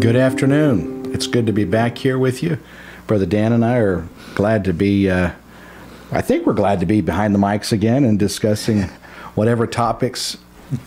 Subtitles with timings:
[0.00, 1.12] Good afternoon.
[1.12, 2.56] It's good to be back here with you.
[3.06, 5.32] Brother Dan and I are glad to be, uh,
[6.10, 8.84] I think we're glad to be behind the mics again and discussing
[9.34, 10.38] whatever topics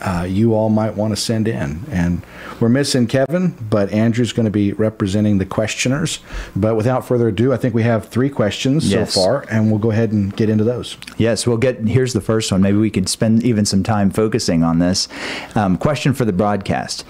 [0.01, 1.83] uh, you all might want to send in.
[1.91, 2.21] And
[2.59, 6.19] we're missing Kevin, but Andrew's going to be representing the questioners.
[6.55, 9.13] But without further ado, I think we have three questions Yes.
[9.13, 10.97] so far, and we'll go ahead and get into those.
[11.17, 11.79] Yes, we'll get.
[11.87, 12.61] Here's the first one.
[12.61, 15.07] Maybe we could spend even some time focusing on this.
[15.55, 17.03] Um, question for the broadcast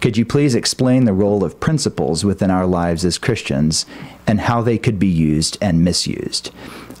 [0.00, 3.86] Could you please explain the role of principles within our lives as Christians
[4.26, 6.50] and how they could be used and misused?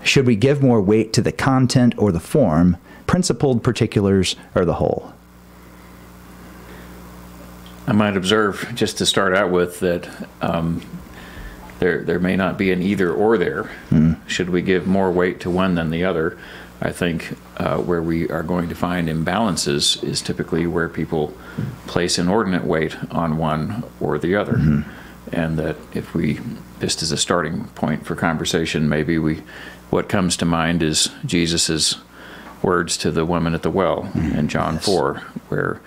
[0.02, 2.76] Should we give more weight to the content or the form,
[3.06, 5.12] principled particulars, or the whole?
[7.88, 10.06] I might observe, just to start out with, that
[10.42, 10.82] um,
[11.78, 13.70] there there may not be an either or there.
[14.26, 16.36] Should we give more weight to one than the other?
[16.82, 21.32] I think uh, where we are going to find imbalances is typically where people
[21.86, 24.56] place inordinate weight on one or the other.
[25.32, 26.40] And that if we,
[26.80, 29.42] just as a starting point for conversation, maybe we,
[29.88, 31.96] what comes to mind is Jesus's
[32.62, 35.14] words to the woman at the well in John 4,
[35.48, 35.80] where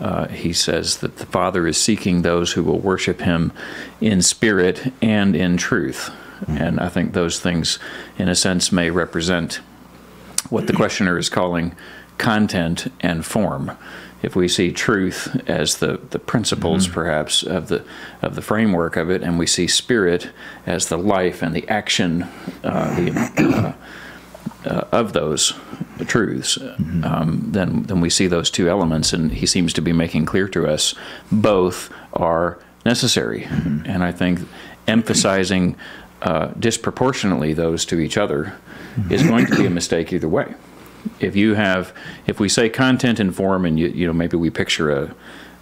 [0.00, 3.52] uh, he says that the Father is seeking those who will worship him
[4.00, 6.10] in spirit and in truth.
[6.48, 7.78] And I think those things,
[8.16, 9.60] in a sense, may represent
[10.48, 11.76] what the questioner is calling
[12.16, 13.76] content and form.
[14.22, 17.84] If we see truth as the, the principles, perhaps, of the
[18.20, 20.30] of the framework of it, and we see spirit
[20.66, 22.24] as the life and the action,
[22.62, 23.74] uh, the,
[24.66, 25.54] uh, uh, of those
[26.04, 26.58] truths,
[27.04, 30.48] um, then then we see those two elements, and he seems to be making clear
[30.48, 30.94] to us
[31.30, 34.40] both are necessary, and I think
[34.86, 35.76] emphasizing
[36.22, 38.54] uh, disproportionately those to each other
[39.10, 40.54] is going to be a mistake either way.
[41.18, 41.94] If you have,
[42.26, 45.14] if we say content and form, and you you know maybe we picture a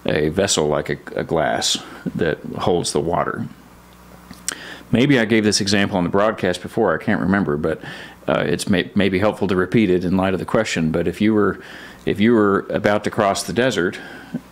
[0.06, 1.78] a vessel like a, a glass
[2.14, 3.47] that holds the water,
[4.91, 6.98] maybe I gave this example on the broadcast before.
[6.98, 7.81] I can't remember, but
[8.28, 10.93] uh, it's may, maybe helpful to repeat it in light of the question.
[10.93, 11.61] But if you were
[12.05, 13.99] if you were about to cross the desert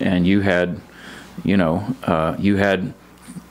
[0.01, 0.81] and you had,
[1.45, 2.93] you know, uh, you had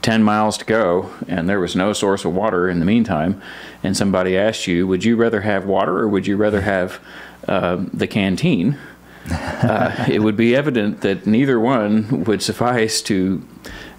[0.01, 3.41] 10 miles to go and there was no source of water in the meantime,
[3.83, 6.99] and somebody asked you, would you rather have water or would you rather have
[7.47, 8.77] uh, the canteen?
[9.31, 13.43] uh, it would be evident that neither one would suffice to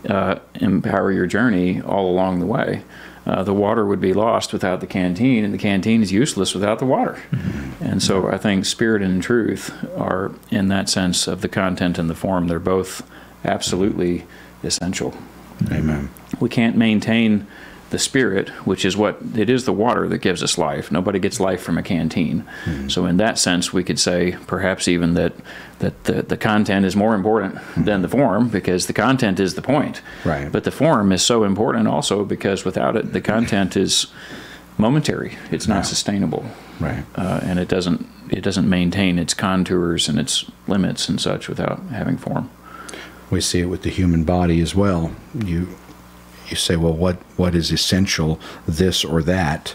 [0.09, 2.85] uh, empower your journey all along the way.
[3.27, 6.79] Uh, the water would be lost without the canteen, and the canteen is useless without
[6.79, 7.21] the water.
[7.81, 12.09] And so I think spirit and truth are, in that sense of the content and
[12.09, 13.03] the form, they're both
[13.45, 14.25] absolutely
[14.63, 15.13] essential.
[15.73, 16.09] Amen.
[16.39, 17.47] We can't maintain
[17.91, 20.91] the spirit, which is what it is the water that gives us life.
[20.91, 22.45] Nobody gets life from a canteen.
[22.89, 25.33] So in that sense, we could say perhaps even that
[25.79, 29.63] that the, the content is more important than the form because the content is the
[29.63, 30.03] point.
[30.25, 30.51] Right.
[30.51, 34.07] But the form is so important also because without it, the content is
[34.79, 35.37] momentary.
[35.51, 36.45] It's not sustainable.
[36.81, 37.05] Right.
[37.15, 41.81] Uh, and it doesn't it doesn't maintain its contours and its limits and such without
[41.91, 42.51] having form.
[43.31, 45.13] We see it with the human body as well.
[45.35, 45.77] You
[46.49, 49.75] you say, well, what what is essential, this or that?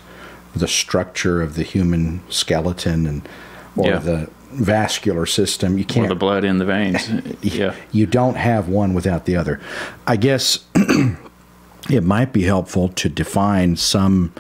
[0.56, 3.28] The structure of the human skeleton and
[3.76, 4.00] or Yeah.
[4.00, 5.78] the vascular system.
[5.78, 7.10] You can't the blood in the veins.
[7.42, 7.74] yeah.
[7.92, 9.60] you don't have one without the other.
[10.06, 10.66] I guess
[11.90, 14.34] it might be helpful to define some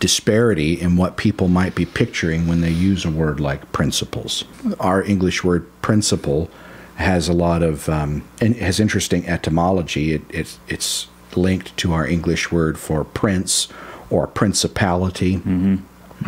[0.00, 4.44] disparity in what people might be picturing when they use a word like principles.
[4.80, 6.50] Our English word principle
[6.96, 10.12] has a lot of um, and has interesting etymology.
[10.14, 11.06] It, it's it's
[11.36, 13.68] linked to our English word for prince
[14.10, 15.36] or principality.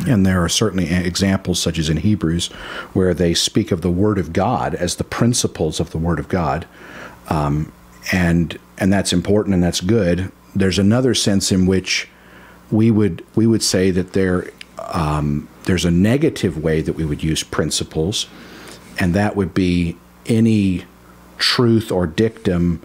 [0.08, 2.48] And there are certainly examples, such as in Hebrews,
[2.94, 6.28] where they speak of the Word of God as the principles of the Word of
[6.28, 6.66] God,
[7.28, 7.72] um,
[8.12, 10.32] and and that's important and that's good.
[10.54, 12.08] There's another sense in which
[12.72, 17.22] we would we would say that there um, there's a negative way that we would
[17.22, 18.26] use principles,
[18.98, 19.96] and that would be
[20.26, 20.84] any
[21.38, 22.82] truth or dictum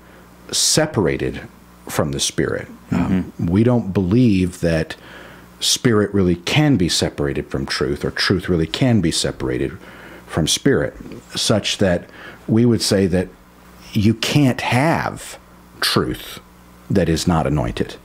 [0.52, 1.42] separated
[1.90, 2.68] from the Spirit.
[2.92, 4.96] Um, we don't believe that
[5.60, 9.78] spirit really can be separated from truth, or truth really can be separated
[10.26, 10.96] from spirit,
[11.36, 12.10] such that
[12.48, 13.28] we would say that
[13.94, 15.38] you can't have
[15.82, 16.40] truth
[16.90, 17.96] that is not anointed.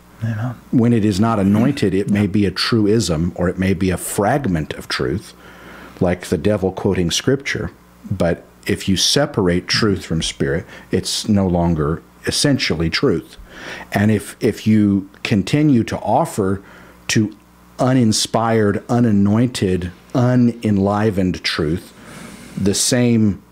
[0.71, 3.97] When it is not anointed, it may be a truism or it may be a
[3.97, 5.35] fragment of truth,
[6.01, 7.71] like the devil quoting scripture.
[8.11, 13.37] But if you separate truth from spirit, it's no longer essentially truth.
[13.93, 16.63] And if, if you continue to offer
[17.09, 17.37] to
[17.79, 21.93] uninspired, unanointed, unenlivened truth
[22.57, 23.43] the same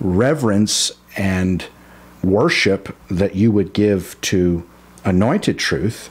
[0.00, 1.66] reverence and
[2.22, 4.66] worship that you would give to
[5.04, 6.10] anointed truth,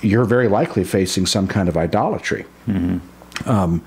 [0.00, 2.46] you're very likely facing some kind of idolatry.
[3.46, 3.84] Um,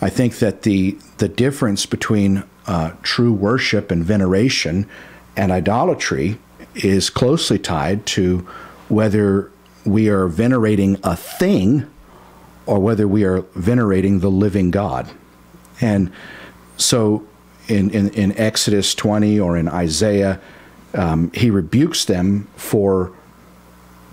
[0.00, 4.86] I think that the the difference between uh, true worship and veneration
[5.36, 6.38] and idolatry
[6.74, 8.38] is closely tied to
[8.88, 9.50] whether
[9.84, 11.88] we are venerating a thing
[12.66, 15.10] or whether we are venerating the living God.
[15.80, 16.12] And
[16.76, 17.26] so
[17.68, 20.40] in, in, in Exodus 20 or in Isaiah,
[20.94, 23.12] um, he rebukes them for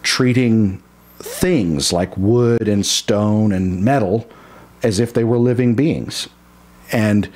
[0.01, 0.81] treating
[1.17, 4.27] things like wood and stone and metal
[4.81, 6.29] as if they were living beings.
[6.91, 7.29] And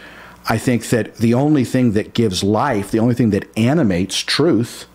[0.49, 4.87] I think that the only thing that gives life, the only thing that animates truth,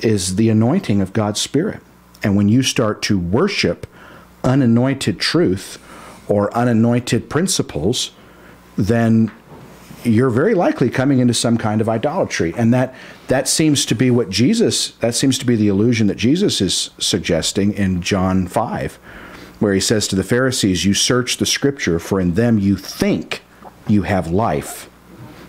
[0.00, 1.80] is the anointing of God's Spirit.
[2.22, 3.86] And when you start to worship
[4.42, 5.78] unanointed truth
[6.28, 8.12] or unanointed principles,
[8.76, 9.30] then
[10.04, 12.54] you're very likely coming into some kind of idolatry.
[12.56, 12.94] And that
[13.28, 16.90] that seems to be what Jesus that seems to be the illusion that Jesus is
[16.98, 18.94] suggesting in John 5,
[19.58, 23.42] where he says to the Pharisees, You search the scripture, for in them you think
[23.88, 24.88] you have life.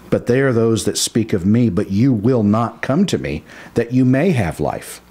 [0.10, 3.44] But they are those that speak of me, but you will not come to me,
[3.74, 5.02] that you may have life.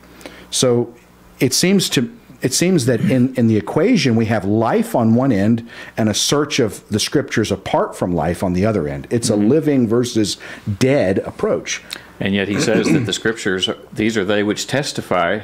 [0.50, 0.94] So
[1.40, 2.12] it seems to
[2.42, 6.14] it seems that in, in the equation we have life on one end and a
[6.14, 9.06] search of the scriptures apart from life on the other end.
[9.10, 9.48] It's a mm-hmm.
[9.48, 10.36] living versus
[10.78, 11.82] dead approach.
[12.20, 15.40] And yet he says that the scriptures, these are they which testify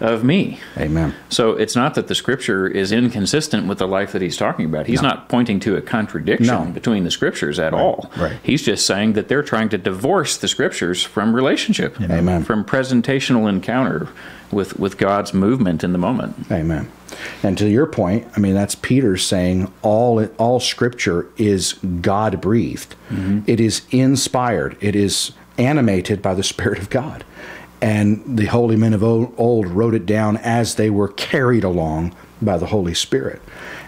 [0.00, 0.60] of me.
[0.76, 1.14] Amen.
[1.28, 4.86] So it's not that the scripture is inconsistent with the life that he's talking about.
[4.86, 6.64] He's not pointing to a contradiction No.
[6.66, 8.10] between the scriptures at all.
[8.16, 8.36] right.
[8.42, 12.44] He's just saying that they're trying to divorce the scriptures from relationship, Amen.
[12.44, 14.08] from presentational encounter
[14.50, 16.36] with, with God's movement in the moment.
[16.50, 16.90] Amen.
[17.42, 22.96] And to your point, I mean that's Peter saying all all scripture is God breathed.
[23.08, 23.40] Mm-hmm.
[23.46, 24.76] It is inspired.
[24.80, 27.24] It is animated by the Spirit of God.
[27.84, 32.56] And the holy men of old, wrote it down as they were carried along by
[32.56, 33.42] the Holy Spirit.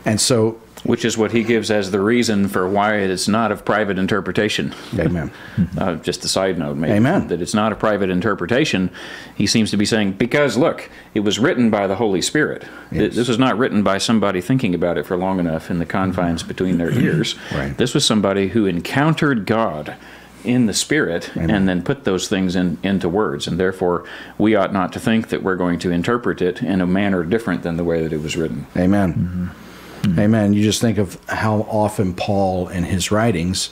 [0.04, 3.50] And so, Which is what he gives as the reason for why it is not
[3.50, 4.74] of private interpretation.
[4.98, 5.30] amen.
[5.78, 6.92] Uh, just a side note, maybe.
[6.92, 7.28] Amen.
[7.28, 8.90] That it's not a private interpretation.
[9.34, 12.64] He seems to be saying, because look, it was written by the Holy Spirit.
[12.92, 13.14] Yes.
[13.14, 16.42] This was not written by somebody thinking about it for long enough in the confines
[16.42, 17.34] between their ears.
[17.54, 17.74] Right.
[17.76, 19.96] This was somebody who encountered God
[20.44, 23.46] in the Spirit and then put those things in, into words.
[23.46, 24.04] And therefore,
[24.38, 27.62] we ought not to think that we're going to interpret it in a manner different
[27.62, 28.66] than the way that it was written.
[28.76, 29.14] Amen.
[29.14, 29.66] Mm-hmm.
[30.10, 30.20] Mm-hmm.
[30.20, 30.52] Amen.
[30.52, 33.70] You just think of how often Paul in his writings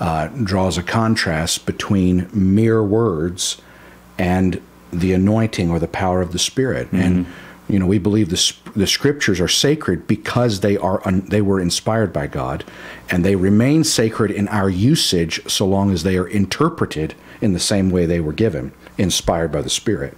[0.00, 3.60] uh, draws a contrast between mere words
[4.18, 4.60] and
[4.92, 6.90] the anointing or the power of the Spirit.
[6.92, 7.32] And mm-hmm.
[7.74, 12.12] You know, we believe the the scriptures are sacred because they are they were inspired
[12.12, 12.62] by God,
[13.10, 17.58] and they remain sacred in our usage so long as they are interpreted in the
[17.58, 20.16] same way they were given, inspired by the Spirit.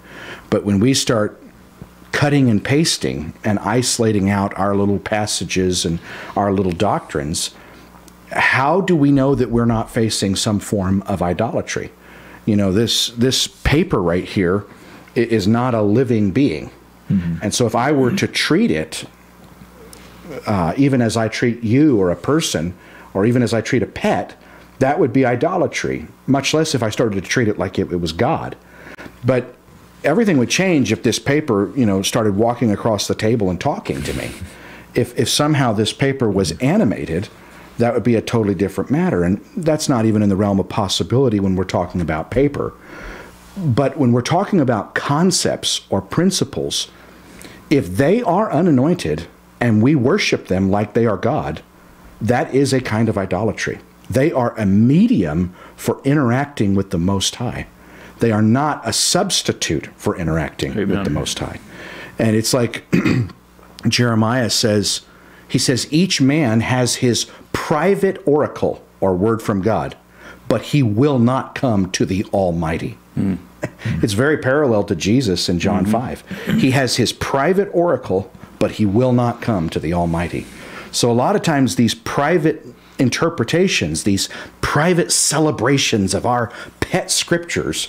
[0.50, 1.42] But when we start
[2.12, 5.98] cutting and pasting and isolating out our little passages and
[6.36, 7.54] our little doctrines,
[8.32, 11.90] how do we know that we're not facing some form of idolatry?
[12.44, 14.66] You know, this this paper right here
[15.14, 16.70] is not a living being,
[17.08, 19.04] and so if I were to treat it,
[20.46, 22.74] uh, even as I treat you or a person,
[23.14, 24.36] or even as I treat a pet,
[24.78, 26.06] that would be idolatry.
[26.26, 28.56] Much less if I started to treat it like it, it was God.
[29.24, 29.54] But
[30.04, 34.02] everything would change if this paper, you know, started walking across the table and talking
[34.02, 34.32] to me.
[34.94, 37.28] If if somehow this paper was animated,
[37.78, 39.22] that would be a totally different matter.
[39.22, 42.72] And that's not even in the realm of possibility when we're talking about paper.
[43.56, 46.88] But when we're talking about concepts or principles,
[47.70, 49.26] if they are unanointed
[49.60, 51.62] and we worship them like they are God,
[52.20, 53.78] that is a kind of idolatry.
[54.08, 57.66] They are a medium for interacting with the Most High.
[58.20, 61.60] They are not a substitute for interacting with the Most High.
[62.18, 62.84] And it's like
[63.88, 65.02] Jeremiah says,
[65.48, 69.96] he says, each man has his private oracle or word from God,
[70.48, 72.96] but he will not come to the Almighty.
[73.14, 73.34] Hmm.
[74.02, 76.58] It's very parallel to Jesus in John 5.
[76.58, 80.46] He has his private oracle, but he will not come to the Almighty.
[80.90, 82.64] So, a lot of times, these private
[82.98, 84.28] interpretations, these
[84.60, 87.88] private celebrations of our pet scriptures,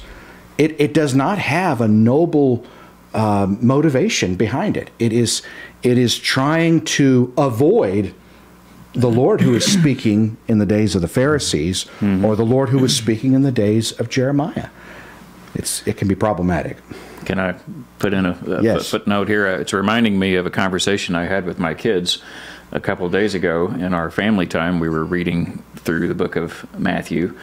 [0.57, 2.65] it, it does not have a noble
[3.13, 4.89] uh, motivation behind it.
[4.99, 5.41] It is,
[5.83, 8.13] it is trying to avoid
[8.93, 11.85] the Lord who is speaking in the days of the Pharisees
[12.25, 14.69] or the Lord who was speaking in the days of Jeremiah.
[15.57, 16.77] It's, it can be problematic.
[17.25, 17.53] Can I
[17.99, 18.89] put in a, a Yes.
[18.89, 19.47] footnote here?
[19.47, 22.21] It's reminding me of a conversation I had with my kids
[22.71, 24.79] a couple of days ago in our family time.
[24.79, 27.35] We were reading through the book of Matthew,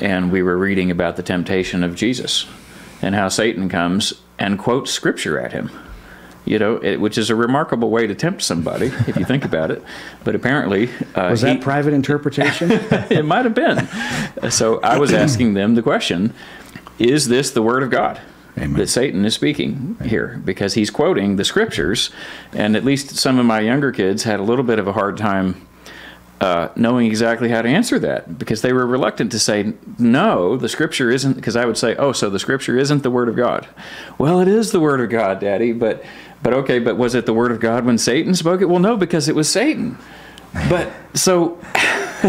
[0.00, 2.46] and we were reading about the temptation of Jesus.
[3.02, 5.70] and how Satan comes and quotes scripture at him.
[6.46, 9.70] You know, it, which is a remarkable way to tempt somebody if you think about
[9.70, 9.82] it.
[10.24, 12.70] But apparently, uh, Was that he- private interpretation?
[13.10, 13.88] it might have been.
[14.50, 16.34] So I was asking them the question:
[16.98, 18.20] Is this the word of God?
[18.56, 18.74] Amen.
[18.74, 22.10] That Satan is speaking here because he's quoting the scriptures,
[22.52, 25.16] and at least some of my younger kids had a little bit of a hard
[25.16, 25.66] time
[26.40, 30.68] uh, knowing exactly how to answer that because they were reluctant to say no the
[30.68, 33.66] scripture isn't because i would say oh so the scripture isn't the word of god
[34.18, 36.04] well it is the word of god daddy but
[36.42, 38.96] but okay but was it the word of god when satan spoke it well no
[38.96, 39.96] because it was satan
[40.68, 41.58] but so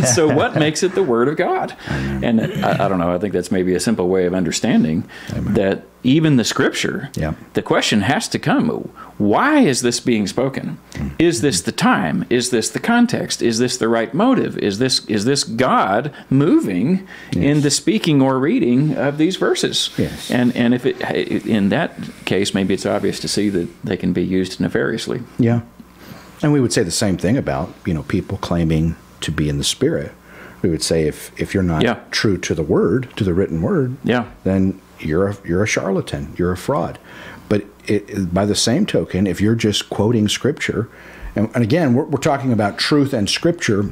[0.15, 1.75] so what makes it the word of god?
[1.89, 5.83] And I, I don't know i think that's maybe a simple way of understanding that
[6.03, 7.33] even the scripture Yeah.
[7.53, 8.69] the question has to come
[9.17, 10.77] why is this being spoken?
[11.17, 12.25] Is this the time?
[12.29, 13.41] Is this the context?
[13.41, 14.57] Is this the right motive?
[14.57, 19.89] Is this is this god moving in the speaking or reading of these verses?
[19.97, 20.29] Yes.
[20.29, 20.99] and and if it
[21.47, 25.21] in that case maybe it's obvious to see that they can be used nefariously.
[25.39, 25.61] Yeah.
[26.41, 29.57] And we would say the same thing about, you know, people claiming to be in
[29.57, 30.11] the spirit.
[30.61, 31.97] We would say if if you're not Yeah.
[32.11, 34.25] true to the word, to the written word, Yeah.
[34.43, 36.97] then you're a, you're a charlatan, you're a fraud.
[37.49, 40.87] But it, by the same token, if you're just quoting scripture,
[41.35, 43.91] and, and again, we're, we're talking about truth and scripture,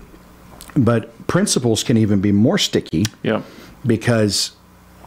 [0.75, 3.41] but principles can even be more sticky yeah
[3.85, 4.55] because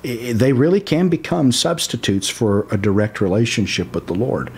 [0.03, 4.53] they really can become substitutes for a direct relationship with the Lord.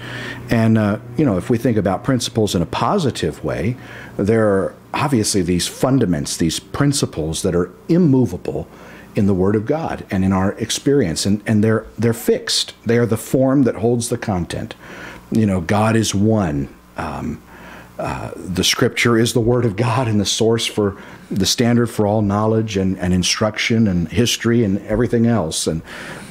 [0.50, 3.76] And, uh, you know, if we think about principles in a positive way,
[4.18, 8.68] there are obviously these fundaments, these principles that are immovable
[9.14, 12.74] in the Word of God and in our experience, and, and they're, they're fixed.
[12.84, 14.74] They are the form that holds the content.
[15.30, 16.74] You know, God is one.
[16.96, 17.42] Um,
[17.98, 20.96] the scripture is the word of God and the source for
[21.30, 25.66] the standard for all knowledge and, and instruction and history and everything else.
[25.66, 25.82] And,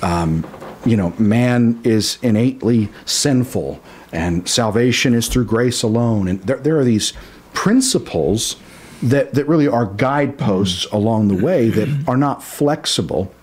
[0.02, 0.48] um,
[0.86, 6.28] you know, man is innately sinful and salvation is through grace alone.
[6.28, 7.14] And there, there are these
[7.58, 8.56] principles
[9.02, 10.96] that, that really are guideposts mm-hmm.
[10.96, 13.34] along the way that are not flexible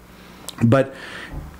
[0.64, 0.94] but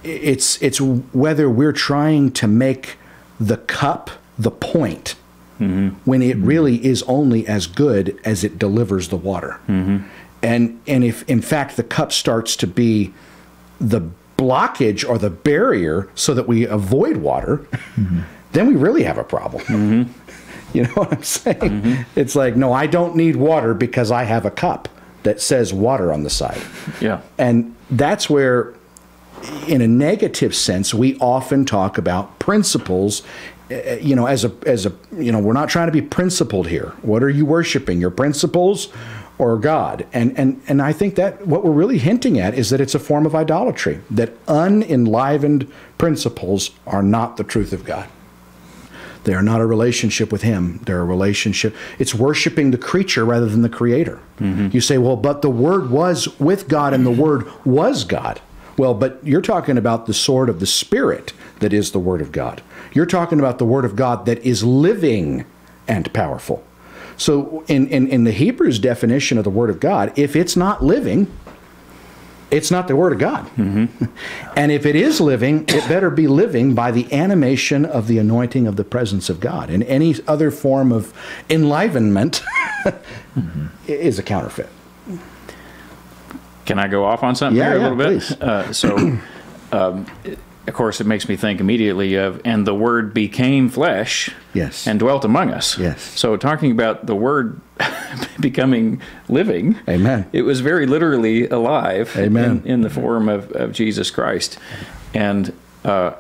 [0.05, 2.97] it's it's whether we're trying to make
[3.41, 4.09] the cup
[4.39, 5.17] the point
[5.59, 5.89] mm-hmm.
[6.05, 6.47] when it mm-hmm.
[6.47, 9.59] really is only as good as it delivers the water.
[10.41, 13.13] And and if in fact the cup starts to be
[13.81, 14.03] the
[14.39, 17.67] blockage or the barrier so that we avoid water
[18.55, 20.15] then we really have a problem
[20.75, 24.45] you know what i'm saying it's like no i don't need water because i have
[24.45, 24.89] a cup
[25.23, 26.61] that says water on the side
[27.01, 28.75] yeah and that's where,
[29.69, 33.23] in a negative sense, we often talk about principles.
[33.71, 36.67] uh, You know, as a as a you know, we're not trying to be principled
[36.69, 36.93] here.
[37.03, 38.01] What are you worshiping?
[38.01, 38.89] Your principles
[39.37, 40.07] or God?
[40.15, 42.99] And and and I think that what we're really hinting at is that it's a
[42.99, 44.01] form of idolatry.
[44.11, 48.09] That unenlivened principles are not the truth of God.
[49.25, 50.81] They are not a relationship with Him.
[50.85, 51.75] They're a relationship.
[51.99, 54.21] It's worshiping the creature rather than the Creator.
[54.39, 54.69] Mm-hmm.
[54.73, 58.41] You say, well, but the Word was with God and the Word was God.
[58.77, 62.33] Well, but you're talking about the sword of the Spirit that is the Word of
[62.33, 62.63] God.
[62.93, 65.45] You're talking about the Word of God that is living
[65.87, 66.65] and powerful.
[67.17, 70.83] So, in, in, in the Hebrews definition of the Word of God, if it's not
[70.83, 71.31] living,
[72.51, 73.51] it's not the Word of God.
[73.57, 78.67] And if it is living, it better be living by the animation of the anointing
[78.67, 79.71] of the presence of God.
[79.71, 81.13] And any other form of
[81.51, 82.43] enlivenment
[83.87, 84.69] is a counterfeit.
[86.67, 88.07] Can I go off on something Yeah, here a yeah, little bit?
[88.07, 88.33] please.
[88.41, 88.97] Uh, so,
[89.73, 90.07] um,
[90.67, 94.87] of course, it makes me think immediately of, and the Word became flesh Yes.
[94.87, 95.79] and dwelt among us.
[95.79, 96.01] Yes.
[96.03, 97.61] So, talking about the Word
[98.41, 100.27] becoming living, Amen.
[100.33, 102.63] it was very literally alive Amen.
[102.65, 104.59] In, in the form of, of Jesus Christ.
[105.13, 105.53] And,
[105.85, 106.13] uh,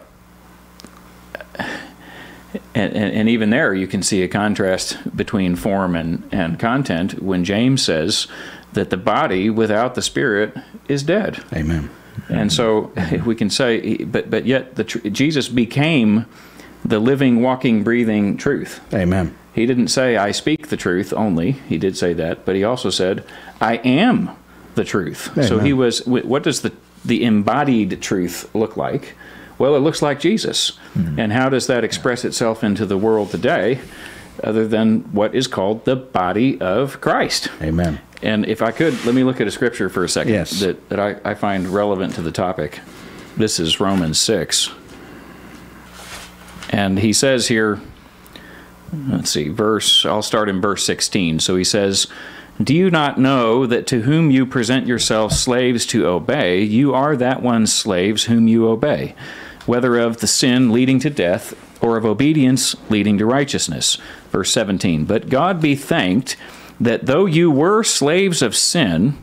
[2.74, 7.22] and, and, and even there, you can see a contrast between form and, and content
[7.22, 8.26] when James says
[8.72, 10.54] that the body without the spirit
[10.88, 11.42] is dead.
[11.52, 11.90] Amen.
[12.28, 13.18] And mm-hmm.
[13.18, 16.26] so we can say, but but yet the tr- Jesus became
[16.84, 18.80] the living, walking, breathing truth.
[18.92, 19.36] Amen.
[19.54, 22.90] He didn't say, "I speak the truth only." He did say that, but he also
[22.90, 23.24] said,
[23.60, 24.30] "I am
[24.74, 26.04] the truth." So he was.
[26.06, 26.72] What does the
[27.04, 29.14] the embodied truth look like?
[29.58, 30.72] Well, it looks like Jesus.
[30.94, 31.20] Mm-hmm.
[31.20, 33.80] And how does that express itself into the world today,
[34.42, 37.48] other than what is called the body of Christ?
[37.62, 38.00] Amen.
[38.24, 40.60] And if I could, let me look at a scripture for a second Yes.
[40.60, 42.80] that, that I, I find relevant to the topic.
[43.36, 44.70] This is Romans 6.
[46.70, 47.80] And he says here,
[49.08, 51.40] let's see, verse, I'll start in verse 16.
[51.40, 52.06] So he says,
[52.62, 57.16] Do you not know that to whom you present yourselves slaves to obey, you are
[57.16, 59.14] that one's slaves whom you obey,
[59.66, 63.98] whether of the sin leading to death or of obedience leading to righteousness?
[64.30, 65.04] Verse 17.
[65.04, 66.36] But God be thanked
[66.80, 69.16] that though you were slaves of sin,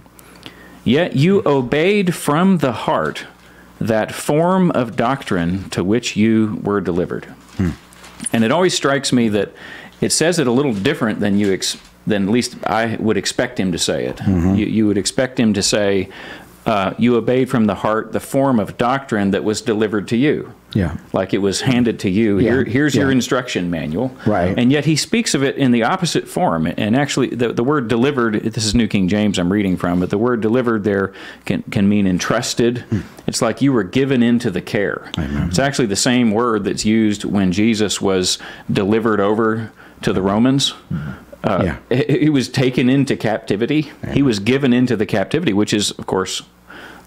[0.83, 3.25] yet you obeyed from the heart
[3.79, 7.27] that form of doctrine to which you were delivered.
[8.33, 9.51] And it always strikes me that
[9.99, 11.77] it says it a little different than you ex-
[12.07, 14.19] than at least I would expect him to say it.
[14.25, 16.09] You, you would expect him to say,
[16.65, 20.53] uh, "You obeyed from the heart the form of doctrine that was delivered to you."
[20.73, 20.95] Yeah.
[21.13, 22.39] like it was handed to you.
[22.39, 24.15] Yeah, Here, here's your instruction manual.
[24.25, 24.57] Right.
[24.57, 26.65] And yet he speaks of it in the opposite form.
[26.65, 30.09] And actually, the, the word delivered, this is New King James I'm reading from, but
[30.09, 31.13] the word delivered there
[31.45, 32.79] can, can mean entrusted.
[32.89, 32.99] Hmm.
[33.27, 35.11] It's like you were given into the care.
[35.17, 38.37] It's actually the same word that's used when Jesus was
[38.71, 39.71] delivered over
[40.03, 40.73] to the Romans.
[41.43, 41.97] Uh, Yeah.
[42.05, 43.91] he, was taken into captivity.
[44.13, 46.43] He was given into the captivity, which is, of course,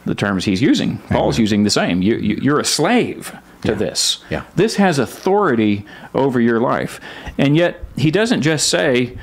[0.07, 0.99] the terms he's using.
[1.09, 2.03] Paul's using the same.
[2.03, 3.33] You, you, you're a slave
[3.65, 4.25] to this.
[4.31, 4.45] Yeah.
[4.55, 7.01] This has authority over your life.
[7.39, 9.19] And yet, he doesn't just say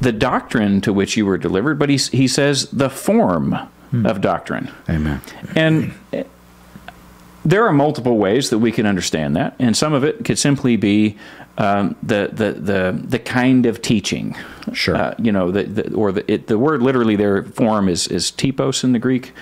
[0.00, 3.56] the doctrine to which you were delivered, but he, he says the form
[4.04, 4.70] of doctrine.
[4.88, 5.20] Amen.
[5.54, 6.24] And eh,
[7.44, 10.76] there are multiple ways that we can understand that, and some of it could simply
[10.76, 11.16] be
[11.58, 14.36] um, the, the the the kind of teaching.
[14.72, 14.96] Sure.
[14.96, 18.30] Uh, you know, the, the or the it, the word literally their form is is
[18.30, 19.32] typos in the Greek.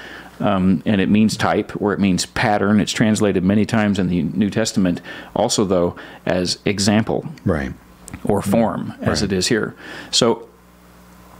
[0.40, 2.80] Um, and it means type, or it means pattern.
[2.80, 5.00] It's translated many times in the New Testament,
[5.34, 5.94] also though
[6.26, 7.72] as example Right.
[8.24, 9.30] or form, as Right.
[9.30, 9.74] it is here.
[10.10, 10.48] So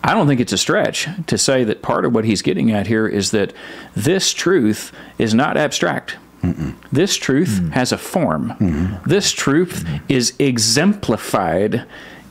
[0.04, 2.86] I don't think it's a stretch to say that part of what he's getting at
[2.86, 3.52] here is that
[3.96, 6.16] this truth is not abstract.
[6.92, 8.98] This truth has a form.
[9.06, 11.84] This truth is exemplified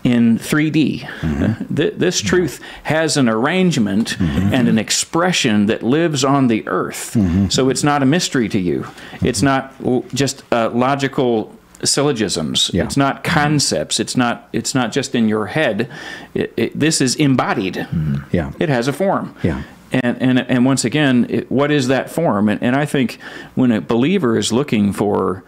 [0.03, 1.07] in 3D.
[1.23, 7.17] Uh, th- this truth has an arrangement and an expression that lives on the earth.
[7.51, 8.85] So it's not a mystery to you.
[9.21, 9.73] It's not
[10.13, 12.71] just uh, logical syllogisms.
[12.73, 12.83] Yeah.
[12.83, 13.99] It's not concepts.
[13.99, 14.49] It's not.
[14.53, 15.89] It's not just in your head.
[16.33, 17.87] It, it, this is embodied.
[18.31, 18.51] Yeah.
[18.59, 19.35] It has a form.
[19.43, 19.63] Yeah.
[19.91, 22.49] And and and once again, it, what is that form?
[22.49, 23.19] And, and I think
[23.55, 25.43] when a believer is looking for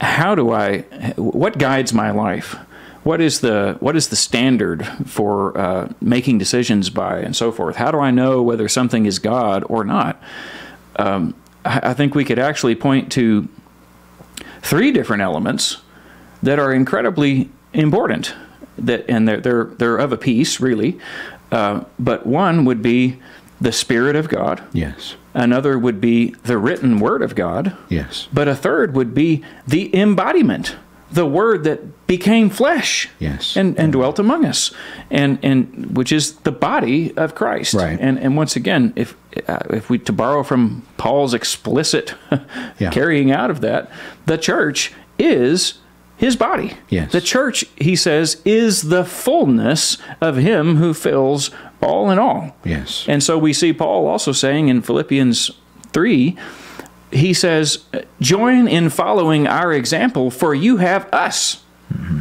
[0.00, 0.80] how do I,
[1.16, 2.54] what guides my life?
[3.06, 7.76] What is the what is the standard for uh, making decisions by and so forth?
[7.76, 10.20] How do I know whether something is God or not?
[10.96, 11.32] Um,
[11.64, 13.48] I, I think we could actually point to
[14.60, 15.82] three different elements
[16.42, 18.34] that are incredibly important
[18.76, 20.98] that and they're they're, they're of a piece really
[21.52, 23.18] uh, but one would be
[23.60, 25.14] the spirit of god Yes.
[25.32, 28.26] another would be the written word of god Yes.
[28.32, 30.74] but a third would be the embodiment
[31.10, 33.56] the word that became flesh Yes.
[33.56, 34.70] and, and dwelt among us
[35.10, 37.98] and and which is the body of christ Right.
[38.00, 39.16] and and once again if
[39.48, 42.14] uh, if we to borrow from paul's explicit
[42.78, 42.90] Yeah.
[42.90, 43.90] carrying out of that
[44.26, 45.78] the church is
[46.16, 47.10] his body Yes.
[47.12, 51.50] the church he says is the fullness of him who fills
[51.82, 53.04] all in all Yes.
[53.08, 55.50] and so we see Paul also saying in Philippians
[55.92, 56.36] 3,
[57.10, 57.84] he says,
[58.20, 61.62] Join in following our example, for you have us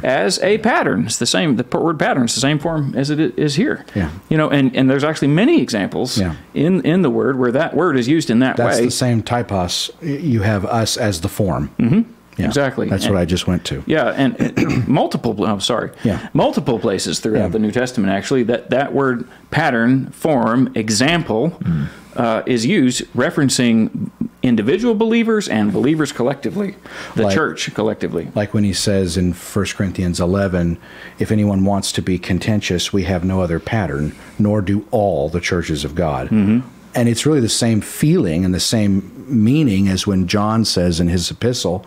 [0.03, 1.05] as a pattern.
[1.05, 3.85] It's the same, the word pattern is the same form as it is here.
[3.95, 4.09] Yeah.
[4.29, 6.35] You know, and, and there's actually many examples Yeah.
[6.53, 8.85] in, in the word where that word is used in that That's way.
[8.85, 9.91] the same typos.
[10.01, 11.69] You have us as the form.
[11.79, 12.11] Mm-hmm.
[12.37, 12.47] Yeah.
[12.47, 12.89] Exactly.
[12.89, 13.81] That's And- what I just went to.
[13.85, 15.45] Yeah, and multiple.
[15.45, 15.91] I'm sorry.
[16.03, 16.27] Yeah.
[16.33, 17.47] multiple places throughout Yeah.
[17.47, 21.87] the New Testament actually that that word pattern, form, example Mm.
[22.15, 24.09] Uh, is used referencing
[24.41, 26.75] individual believers and believers collectively,
[27.15, 28.27] the Like- church collectively.
[28.35, 30.77] Like when he says in 1 Corinthians 11,
[31.19, 35.41] if anyone wants to be contentious, we have no other pattern, nor do all the
[35.41, 36.27] churches of God.
[36.27, 36.67] Mm-hmm.
[36.93, 41.07] And it's really the same feeling and the same meaning as when John says in
[41.09, 41.85] his epistle,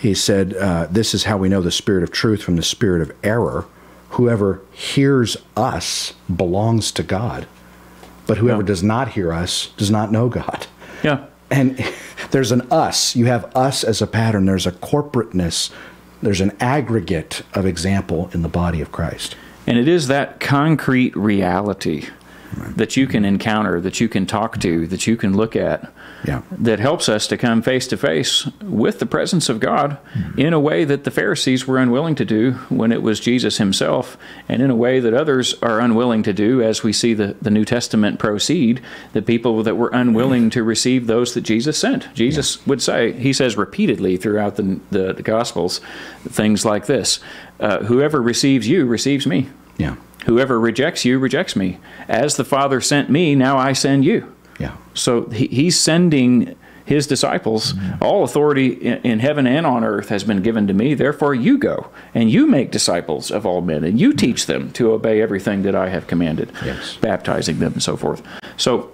[0.00, 3.02] he said, uh, This is how we know the spirit of truth from the spirit
[3.02, 3.66] of error.
[4.10, 7.46] Whoever hears us belongs to God,
[8.30, 8.66] but whoever Yeah.
[8.66, 10.68] does not hear us does not know God.
[11.02, 11.84] Yeah, and
[12.30, 13.16] there's an us.
[13.16, 14.46] You have us as a pattern.
[14.46, 15.70] There's a corporateness.
[16.22, 19.34] There's an aggregate of example in the body of christ.
[19.66, 22.06] And it is that concrete reality
[22.76, 25.92] that you can encounter, that you can talk to, that you can look at.
[26.24, 29.98] Yeah that helps us to come face to face with the presence of God
[30.36, 34.16] in a way that the Pharisees were unwilling to do when it was Jesus himself,
[34.48, 37.50] and in a way that others are unwilling to do as we see the, the
[37.50, 38.80] New Testament proceed.
[39.12, 42.12] The people that were unwilling to receive those that Jesus sent.
[42.14, 45.80] Jesus would say, he says repeatedly throughout the, the, the Gospels,
[46.28, 47.20] things like this
[47.58, 49.48] uh, Whoever receives you receives me.
[49.78, 49.96] Yeah.
[50.26, 51.78] Whoever rejects you rejects me.
[52.08, 54.34] As the Father sent me, now I send you.
[54.60, 54.76] Yeah.
[54.94, 57.72] So he, he's sending his disciples.
[57.72, 58.02] Mm-hmm.
[58.02, 60.94] All authority in, in heaven and on earth has been given to me.
[60.94, 64.18] Therefore, you go and you make disciples of all men, and you mm-hmm.
[64.18, 66.96] teach them to obey everything that I have commanded, Yes.
[67.00, 68.22] baptizing them and so forth.
[68.56, 68.90] So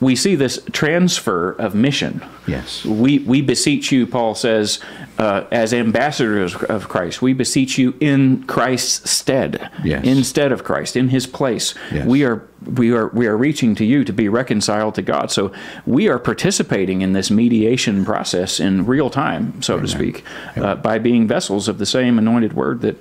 [0.00, 2.24] we see this transfer of mission.
[2.46, 2.84] Yes.
[2.84, 4.80] We, we beseech you, Paul says,
[5.18, 10.04] uh, as ambassadors of Christ, we beseech you in Christ's stead, Yes.
[10.04, 11.74] instead of Christ, in His place.
[11.92, 12.06] Yes.
[12.06, 15.30] We are we are we are reaching to you to be reconciled to God.
[15.30, 15.52] So
[15.86, 20.24] we are participating in this mediation process in real time, so to speak,
[20.56, 22.96] uh, by being vessels of the same anointed Word that.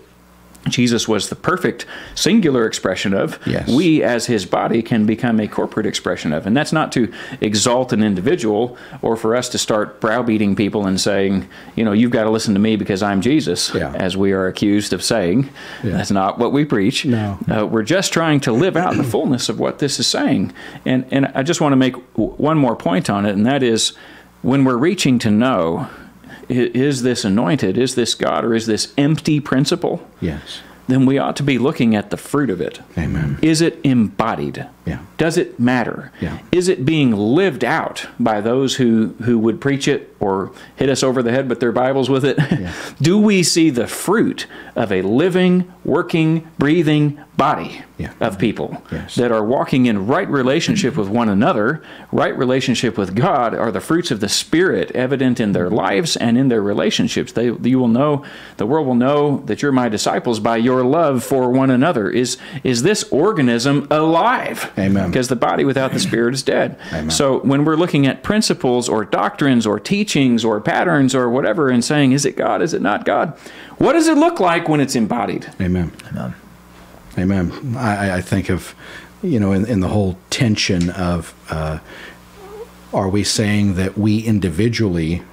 [0.69, 3.38] Jesus was the perfect singular expression of.
[3.45, 3.69] Yes.
[3.69, 6.47] We, as his body, can become a corporate expression of.
[6.47, 10.99] And that's not to exalt an individual or for us to start browbeating people and
[10.99, 13.93] saying, you know, you've got to listen to me because I'm Jesus, Yeah.
[13.93, 15.49] as we are accused of saying.
[15.84, 15.91] Yeah.
[15.97, 17.06] That's not what we preach.
[17.06, 17.38] No.
[17.49, 20.54] Uh, we're just trying to live out the fullness of what this is saying.
[20.86, 23.63] And, and I just want to make w- one more point on it, and that
[23.63, 23.93] is
[24.41, 25.89] when we're reaching to know,
[26.49, 30.08] is this anointed, is this God, or is this empty principle?
[30.21, 30.62] Yes.
[30.88, 32.82] then we ought to be looking at the fruit of it.
[32.97, 33.39] Amen.
[33.41, 34.67] Is it embodied?
[34.86, 34.99] Yeah.
[35.17, 36.12] Does it matter?
[36.19, 36.39] Yeah.
[36.51, 41.03] Is it being lived out by those who, who would preach it or hit us
[41.03, 42.38] over the head with their Bibles with it?
[43.01, 48.12] Do we see the fruit of a living, working, breathing body Yeah.
[48.21, 49.15] of people Yes.
[49.15, 51.81] that are walking in right relationship with one another,
[52.12, 53.53] right relationship with God?
[53.55, 57.31] Are the fruits of the Spirit evident in their lives and in their relationships?
[57.31, 58.23] They, you will know,
[58.57, 62.09] the world will know that you're my disciples by your love for one another.
[62.09, 64.71] Is is this organism alive?
[64.77, 65.07] Amen.
[65.09, 66.77] Because the body without the spirit is dead.
[66.89, 67.09] Amen.
[67.12, 71.84] So when we're looking at principles or doctrines or teachings or patterns or whatever and
[71.84, 72.62] saying, is it God?
[72.62, 73.30] Is it not God?
[73.78, 75.52] What does it look like when it's embodied?
[75.60, 75.91] Amen.
[76.12, 76.36] Amen.
[77.17, 77.76] Amen.
[77.78, 78.76] I- I think of,
[79.23, 81.80] you know, in, in the whole tension of, uh,
[82.93, 85.23] are we saying that we individually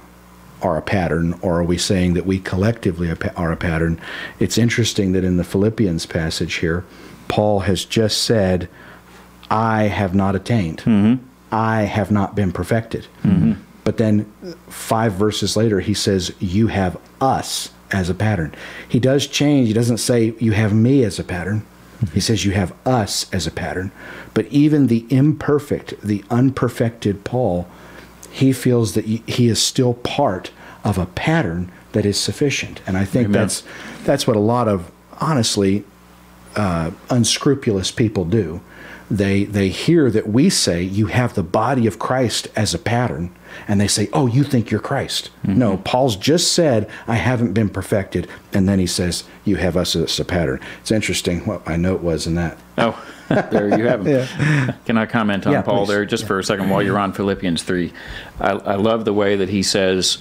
[0.63, 3.99] are a pattern, or are we saying that we collectively are are a pattern?
[4.39, 6.83] It's interesting that in the Philippians passage here,
[7.27, 8.67] Paul has just said,
[9.49, 11.19] I have not attained.
[11.51, 13.07] I have not been perfected.
[13.83, 14.31] But then
[14.67, 18.53] five verses later, he says, You have us as a pattern.
[18.87, 19.67] He does change.
[19.67, 21.65] He doesn't say, You have me as a pattern.
[22.13, 23.91] He says, You have us as a pattern.
[24.33, 27.67] But even the imperfect, the unperfected Paul,
[28.31, 30.51] he feels that he is still part
[30.83, 32.81] of a pattern that is sufficient.
[32.87, 33.41] And I think Amen.
[33.41, 33.63] that's
[34.03, 35.83] that's what a lot of honestly
[36.55, 38.61] uh, unscrupulous people do.
[39.09, 43.35] They they hear that we say you have the body of Christ as a pattern,
[43.67, 45.83] and they say, "Oh, you think you're Christ?" No, mm-hmm.
[45.83, 50.19] Paul's just said, "I haven't been perfected," and then he says, "You have us as
[50.19, 52.57] a pattern." It's interesting what my note was in that.
[52.77, 54.27] Oh, there you have it.
[54.85, 55.89] Can I comment on Yeah, Paul please.
[55.89, 57.93] there just for a second while you're on Philippians 3?
[58.39, 60.17] I, I love the way that he says,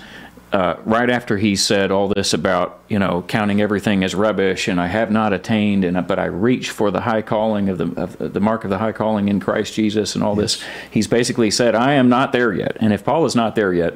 [0.52, 4.80] uh, right after he said all this about, you know, counting everything as rubbish and
[4.80, 8.32] I have not attained, and but I reach for the high calling of the, of
[8.32, 11.74] the mark of the high calling in Christ Jesus and all this, he's basically said,
[11.74, 12.76] I am not there yet.
[12.80, 13.94] And if Paul is not there yet,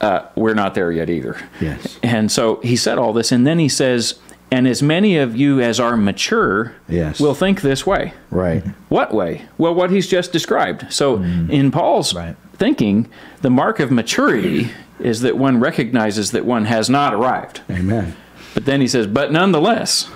[0.00, 1.36] uh, we're not there yet either.
[1.60, 1.98] Yes.
[2.02, 4.18] And so he said all this, and then he says,
[4.50, 7.20] and as many of you as are mature Yes.
[7.20, 8.14] will think this way.
[8.30, 8.64] Right.
[8.88, 9.42] What way?
[9.58, 10.90] Well, what he's just described.
[10.90, 12.34] So, in Paul's Right.
[12.54, 13.08] thinking,
[13.42, 17.60] the mark of maturity is that one recognizes that one has not arrived.
[17.70, 18.16] Amen.
[18.54, 20.10] But then he says, but nonetheless,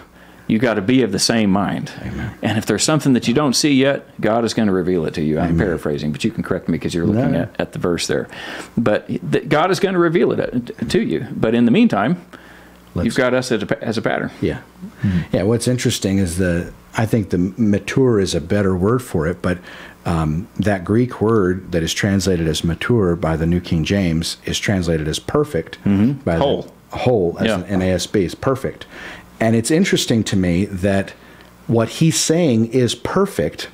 [0.49, 1.93] you got to be of the same mind.
[2.03, 2.35] Amen.
[2.43, 5.15] And if there's something that you don't see yet, God is going to reveal it
[5.15, 5.39] to you.
[5.39, 7.43] I'm paraphrasing, but you can correct me because you're looking No.
[7.43, 8.29] at, at the verse there.
[8.77, 11.27] But th- God is going to reveal it uh, to you.
[11.31, 12.21] But in the meantime,
[12.95, 14.31] Let's- you've got us as a, as a pattern.
[14.41, 14.61] Yeah.
[15.33, 15.45] Yeah.
[15.45, 19.59] What's interesting is the, I think the mature is a better word for it, but
[20.05, 24.59] um, that Greek word that is translated as mature by the New King James is
[24.59, 25.79] translated as perfect
[26.25, 26.67] by Whole.
[26.91, 27.61] the whole as Yeah.
[27.65, 28.87] an NASB is perfect.
[29.41, 31.11] And it's interesting to me that
[31.67, 33.69] what he's saying is perfect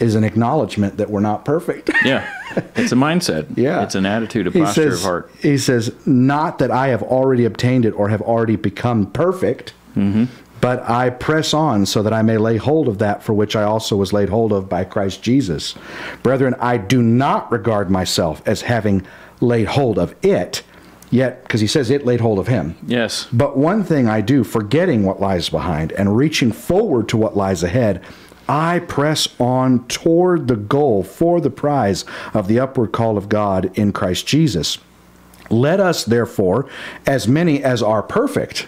[0.00, 1.88] is an acknowledgement that we're not perfect.
[2.04, 2.28] Yeah.
[2.76, 3.46] It's a mindset.
[3.56, 3.82] Yeah.
[3.84, 5.30] It's an attitude, a posture says, of heart.
[5.40, 10.24] He says, not that I have already obtained it or have already become perfect, Mm-hmm.
[10.64, 13.64] But I press on so that I may lay hold of that for which I
[13.64, 15.74] also was laid hold of by Christ Jesus.
[16.22, 19.06] Brethren, I do not regard myself as having
[19.42, 20.62] laid hold of it,
[21.10, 22.78] yet, because he says it laid hold of him.
[22.86, 23.28] Yes.
[23.30, 27.62] But one thing I do, forgetting what lies behind and reaching forward to what lies
[27.62, 28.02] ahead,
[28.48, 33.70] I press on toward the goal for the prize of the upward call of God
[33.78, 34.78] in Christ Jesus.
[35.50, 36.70] Let us, therefore,
[37.06, 38.66] as many as are perfect,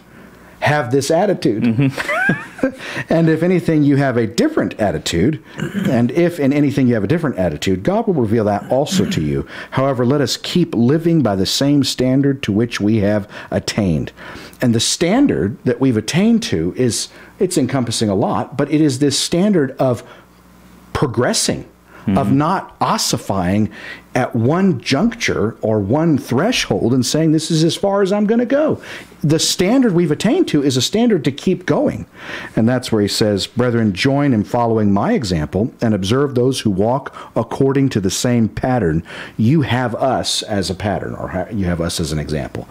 [0.66, 1.64] have this attitude.
[3.08, 5.42] and if anything, you have a different attitude.
[5.88, 9.22] And if in anything you have a different attitude, God will reveal that also to
[9.22, 9.46] you.
[9.70, 14.12] However, let us keep living by the same standard to which we have attained.
[14.60, 18.98] And the standard that we've attained to is it's encompassing a lot, but it is
[18.98, 20.02] this standard of
[20.92, 21.62] progressing
[22.06, 22.18] mm-hmm.
[22.18, 23.70] of not ossifying
[24.16, 28.40] at one juncture or one threshold and saying, This is as far as I'm going
[28.40, 28.80] to go.
[29.22, 32.06] The standard we've attained to is a standard to keep going.
[32.56, 36.70] And that's where he says, Brethren, join in following my example and observe those who
[36.70, 39.02] walk according to the same pattern.
[39.36, 42.66] You have us as a pattern, or you have us as an example.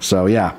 [0.00, 0.58] So, yeah,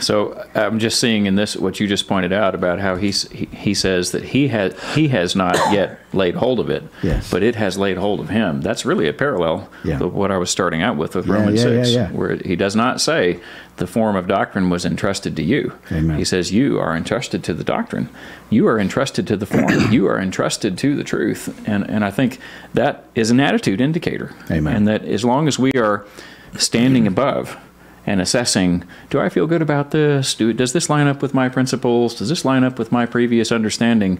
[0.00, 3.46] so I'm just seeing in this what you just pointed out about how he's, he
[3.46, 7.30] he says that he has he has not yet laid hold of it, yes.
[7.30, 8.60] but it has laid hold of him.
[8.60, 10.02] That's really a parallel yeah.
[10.02, 12.74] of what I was starting out with with yeah, Romans yeah, six, where he does
[12.76, 13.40] not say
[13.76, 15.72] the form of doctrine was entrusted to you.
[15.92, 16.18] Amen.
[16.18, 18.08] He says you are entrusted to the doctrine,
[18.50, 22.10] you are entrusted to the form, you are entrusted to the truth, and and I
[22.10, 22.38] think
[22.74, 24.34] that is an attitude indicator.
[24.50, 24.74] Amen.
[24.74, 26.06] And that as long as we are
[26.56, 27.56] standing above
[28.06, 30.34] and assessing do I feel good about this?
[30.34, 32.14] Do, does this line up with my principles?
[32.14, 34.18] Does this line up with my previous understanding?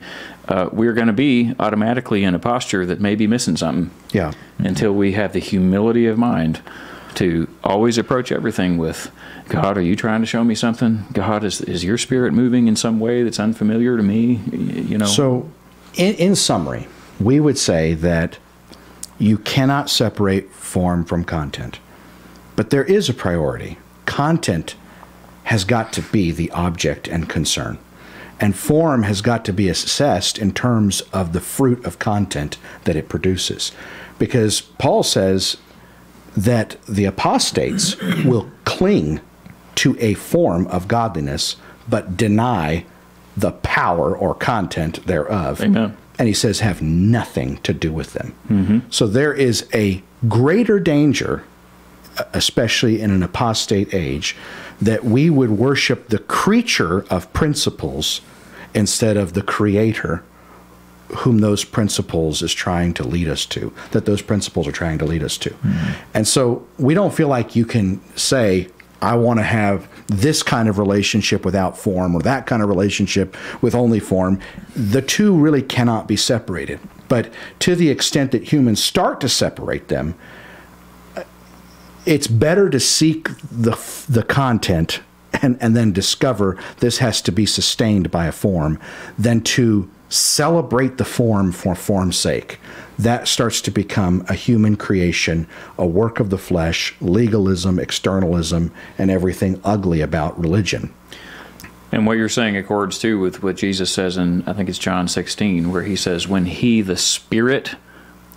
[0.49, 3.91] Uh, we're going to be automatically in a posture that may be missing something.
[4.13, 4.33] Yeah.
[4.59, 6.61] Until we have the humility of mind
[7.15, 9.11] to always approach everything with
[9.49, 11.05] God, are you trying to show me something?
[11.13, 14.41] God, is, is your spirit moving in some way that's unfamiliar to me?
[14.53, 15.07] You know.
[15.07, 15.51] So,
[15.95, 16.89] in, in summary,
[17.21, 18.39] we would say that
[19.19, 21.79] you cannot separate form from content.
[22.57, 23.79] But there is a priority.
[24.07, 24.75] Content
[25.45, 27.79] has got to be the object and concern.
[28.41, 32.97] And form has got to be assessed in terms of the fruit of content that
[32.97, 33.73] it produces.
[34.19, 35.57] Because Paul says
[36.37, 39.21] that the apostates will cling
[39.77, 41.57] to a form of godliness,
[41.89, 42.85] but deny
[43.37, 45.61] the power or content thereof.
[45.61, 45.97] Amen.
[46.19, 48.35] And he says, have nothing to do with them.
[48.49, 48.79] Mm-hmm.
[48.91, 51.45] So there is a greater danger
[52.33, 54.37] especially in an apostate age,
[54.81, 58.21] that we would worship the creature of principles
[58.75, 60.23] instead of the creator
[61.19, 65.05] whom those principles is trying to lead us to, that those principles are trying to
[65.05, 65.51] lead us to.
[65.51, 65.93] Mm-hmm.
[66.15, 68.69] And so we don't feel like you can say,
[69.01, 73.37] I want to have this kind of relationship without form or that kind of relationship
[73.63, 74.41] with only form.
[74.75, 76.81] The two really cannot be separated.
[77.09, 80.17] But to the extent that humans start to separate them,
[82.07, 83.77] it's better to seek the
[84.09, 85.01] the content
[85.43, 88.79] and and then discover this has to be sustained by a form
[89.19, 92.61] than to celebrate the form for form's sake.
[92.99, 99.11] That starts to become a human creation, a work of the flesh, legalism, externalism, and
[99.11, 100.95] everything ugly about religion.
[101.93, 105.09] And what you're saying accords too with what Jesus says in, I think it's John
[105.09, 107.75] 16, where he says, When he, the Spirit,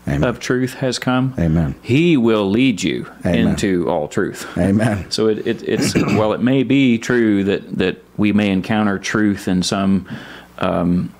[0.09, 0.29] Amen.
[0.29, 1.75] of truth has come, Amen.
[1.81, 3.49] He will lead you Amen.
[3.49, 4.47] into all truth.
[4.57, 5.07] Amen.
[5.11, 9.47] So it, it, it's while it may be true that that we may encounter truth
[9.47, 10.07] in some
[10.59, 11.13] um,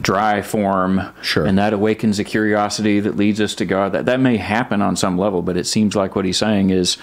[0.00, 1.46] dry form, sure.
[1.46, 3.92] and that awakens a curiosity that leads us to God.
[3.92, 6.96] That that may happen on some level, but it seems like what He's saying is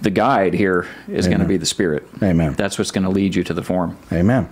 [0.00, 2.06] the guide here is going to be the Spirit.
[2.22, 2.54] Amen.
[2.54, 3.96] That's what's going to lead you to the form.
[4.12, 4.48] Amen.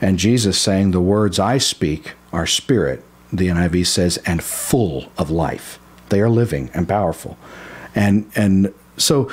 [0.00, 3.02] And Jesus saying, "The words I speak are spirit."
[3.32, 7.36] The NIV says, "and full of life." They are living and powerful,
[7.94, 9.30] and and so,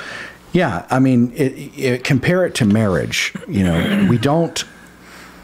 [0.52, 0.86] yeah.
[0.90, 3.34] I mean, it, it, compare it to marriage.
[3.48, 4.64] You know, we don't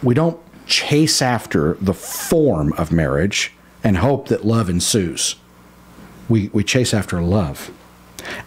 [0.02, 5.36] we don't chase after the form of marriage and hope that love ensues.
[6.28, 7.70] We we chase after love,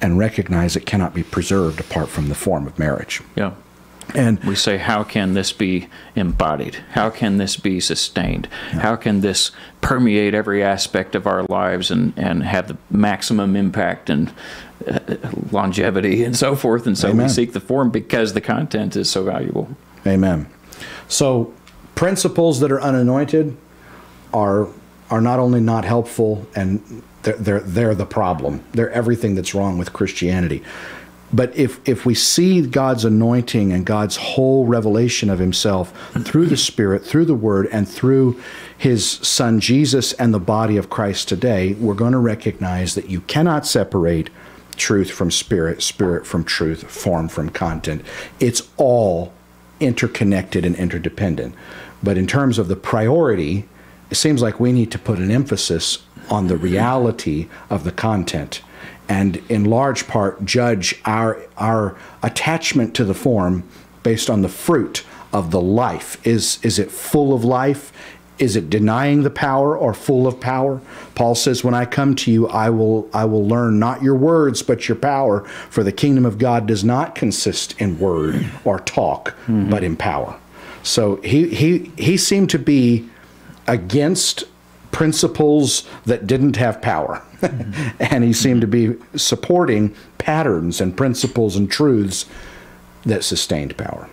[0.01, 3.21] and recognize it cannot be preserved apart from the form of marriage.
[3.35, 3.53] Yeah.
[4.13, 6.75] And we say, how can this be embodied?
[6.91, 8.49] How can this be sustained?
[8.73, 8.79] Yeah.
[8.79, 14.09] How can this permeate every aspect of our lives and, and have the maximum impact
[14.09, 14.33] and
[14.85, 14.99] uh,
[15.51, 16.85] longevity and so forth?
[16.87, 17.27] And so Amen.
[17.27, 19.69] we seek the form because the content is so valuable.
[20.05, 20.47] Amen.
[21.07, 21.53] So
[21.95, 23.55] principles that are unanointed
[24.33, 24.67] are
[25.09, 28.63] are not only not helpful and they're, they're, they're the problem.
[28.71, 30.63] They're everything that's wrong with Christianity.
[31.33, 36.57] But if, if we see God's anointing and God's whole revelation of himself through the
[36.57, 38.39] Spirit, through the Word, and through
[38.77, 43.21] his Son Jesus and the body of Christ today, we're going to recognize that you
[43.21, 44.29] cannot separate
[44.75, 48.03] truth from spirit, spirit from truth, form from content.
[48.39, 49.33] It's all
[49.79, 51.55] interconnected and interdependent.
[52.03, 53.67] But in terms of the priority,
[54.09, 58.61] it seems like we need to put an emphasis on the reality of the content
[59.12, 63.62] and in large part judge our our attachment to the form
[64.04, 66.26] based on the fruit of the life.
[66.26, 67.91] Is, is it full of life?
[68.39, 70.82] Is it denying the power or full of power?
[71.13, 74.63] Paul says, When I come to you, I will, I will learn not your words,
[74.63, 75.41] but your power.
[75.69, 79.69] For the kingdom of God does not consist in word or talk, mm-hmm.
[79.69, 80.39] but in power.
[80.84, 83.08] So he, he, he seemed to be
[83.67, 84.45] against
[84.91, 87.21] principles that didn't have power.
[87.99, 92.25] and he seemed to be supporting patterns and principles and truths
[93.04, 94.10] that sustained power.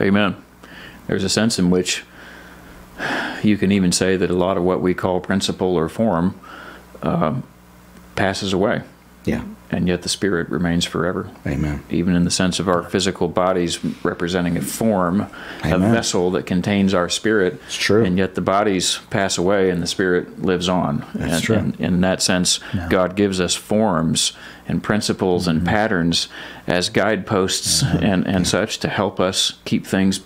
[0.00, 0.36] Amen.
[1.06, 2.04] There's a sense in which
[3.42, 6.38] you can even say that a lot of what we call principle or form
[7.02, 7.40] uh,
[8.14, 8.82] passes away,
[9.24, 9.44] Yeah.
[9.72, 11.30] And yet the spirit remains forever.
[11.46, 11.82] Amen.
[11.90, 15.26] Even in the sense of our physical bodies representing a form,
[15.64, 17.54] a vessel that contains our spirit.
[17.66, 18.04] It's true.
[18.04, 21.04] And yet the bodies pass away and the spirit lives on.
[21.14, 21.56] That's and, true.
[21.56, 24.32] and in that sense, God gives us forms
[24.68, 25.58] and principles Mm-hmm.
[25.58, 26.28] and patterns
[26.66, 30.20] as guideposts and, and such to help us keep things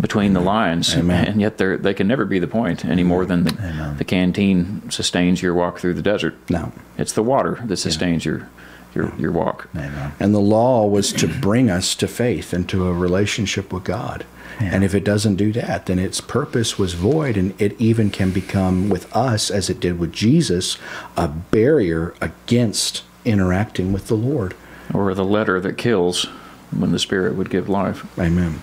[0.00, 0.94] between the lines.
[0.96, 1.26] Amen.
[1.26, 4.90] And yet they're, they can never be the point any more than the, the canteen
[4.90, 6.34] sustains your walk through the desert.
[6.50, 6.72] No.
[6.98, 8.48] It's the water that sustains your,
[8.94, 9.68] your, your walk.
[9.74, 10.12] Amen.
[10.18, 14.26] And the law was to bring us to faith and to a relationship with God.
[14.60, 18.30] And if it doesn't do that, then its purpose was void, and it even can
[18.30, 20.78] become with us, as it did with Jesus,
[21.16, 24.54] a barrier against interacting with the Lord.
[24.92, 26.26] Or the letter that kills
[26.70, 28.06] when the Spirit would give life.
[28.16, 28.62] Amen.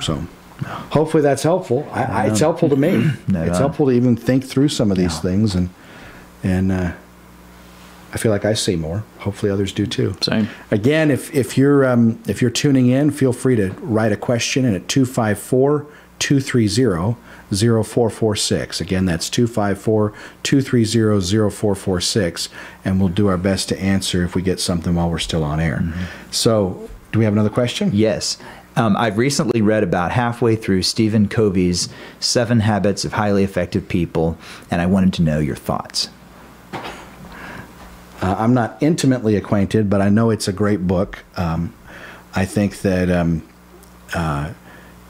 [0.00, 0.26] So,
[0.90, 1.86] hopefully that's helpful.
[1.92, 3.10] I, I, it's helpful to me.
[3.28, 3.56] It's doubt.
[3.56, 5.20] helpful to even think through some of these Yeah.
[5.20, 5.68] things, and
[6.42, 6.92] and uh,
[8.12, 9.02] I feel like I see more.
[9.20, 10.14] Hopefully others do too.
[10.20, 10.48] Same.
[10.70, 14.64] Again, if if you're um, if you're tuning in, feel free to write a question
[14.64, 15.86] in at 254
[16.20, 17.16] 230
[17.50, 18.80] 0446.
[18.80, 22.48] Again, that's 254 230 0446,
[22.84, 25.60] and we'll do our best to answer if we get something while we're still on
[25.60, 25.82] air.
[26.30, 27.90] So, do we have another question?
[27.92, 28.38] Yes.
[28.76, 34.36] Um, I've recently read about halfway through Stephen Covey's Seven Habits of Highly Effective People,
[34.70, 36.08] and I wanted to know your thoughts.
[36.72, 41.24] Uh, I'm not intimately acquainted, but I know it's a great book.
[41.36, 41.72] Um,
[42.34, 43.46] I think that um,
[44.12, 44.52] uh,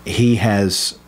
[0.05, 0.99] he has,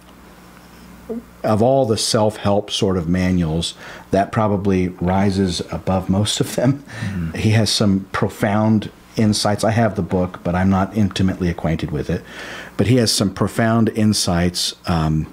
[1.42, 3.74] of all the self help sort of manuals,
[4.12, 6.84] that probably rises above most of them.
[7.34, 9.64] He has some profound insights.
[9.64, 12.22] I have the book, but I'm not intimately acquainted with it.
[12.76, 14.74] But he has some profound insights.
[14.86, 15.32] Um,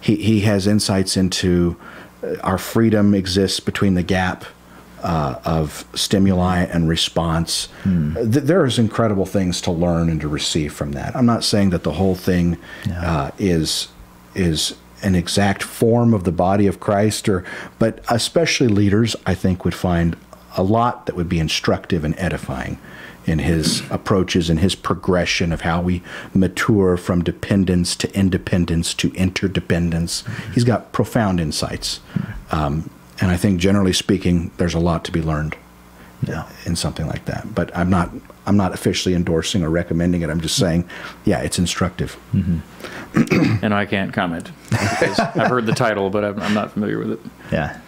[0.00, 1.76] he, he has insights into
[2.22, 4.44] uh, our freedom exists between the gap
[5.02, 7.68] uh, of stimuli and response.
[8.14, 11.14] Th- there's incredible things to learn and to receive from that.
[11.14, 12.58] I'm not saying that the whole thing
[12.90, 13.88] uh, is
[14.34, 17.44] is an exact form of the body of Christ, or
[17.78, 20.16] but especially leaders, I think, would find
[20.56, 22.78] a lot that would be instructive and edifying
[23.26, 26.02] in his approaches and his progression of how we
[26.34, 30.24] mature from dependence to independence to interdependence.
[30.52, 32.00] He's got profound insights.
[32.50, 35.56] Um, and I think generally speaking, there's a lot to be learned
[36.26, 36.48] Yeah.
[36.66, 37.54] in something like that.
[37.54, 38.10] But I'm not
[38.46, 40.28] I'm not officially endorsing or recommending it.
[40.28, 40.86] I'm just saying,
[41.24, 42.16] yeah, it's instructive.
[43.62, 44.50] And I can't comment.
[44.72, 47.20] I've heard the title, but I'm, I'm not familiar with it.
[47.52, 47.78] Yeah.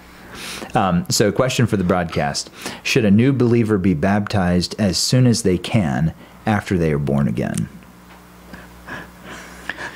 [0.75, 2.51] Um, so, question for the broadcast
[2.83, 7.29] Should a new believer be baptized as soon as they can after they are born
[7.29, 7.69] again?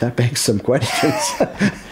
[0.01, 1.15] That begs some questions.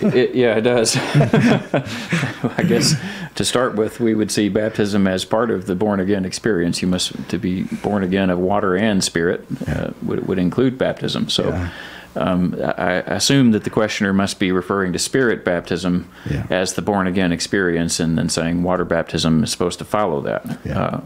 [0.00, 0.96] It, yeah, it does.
[0.96, 2.94] I guess
[3.36, 6.82] to start with, we would see baptism as part of the born again experience.
[6.82, 11.28] You must to be born again of water and spirit uh, would would include baptism.
[11.28, 11.48] So.
[11.48, 11.70] Yeah.
[12.14, 16.46] Um, I assume that the questioner must be referring to spirit baptism Yeah.
[16.50, 20.58] as the born again experience, and then saying water baptism is supposed to follow that.
[20.64, 20.78] Yeah.
[20.78, 21.00] Uh,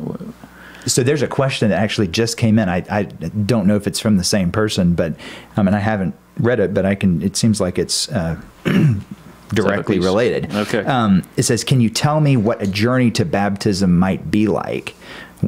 [0.87, 2.69] So, there's a question that actually just came in.
[2.69, 5.15] I, I don't know if it's from the same person, but
[5.57, 8.37] I mean, I haven't read it, but I can, it seems like it's uh,
[9.49, 10.53] directly related.
[10.55, 10.85] Okay.
[10.85, 14.95] Um, it says, Can you tell me what a journey to baptism might be like?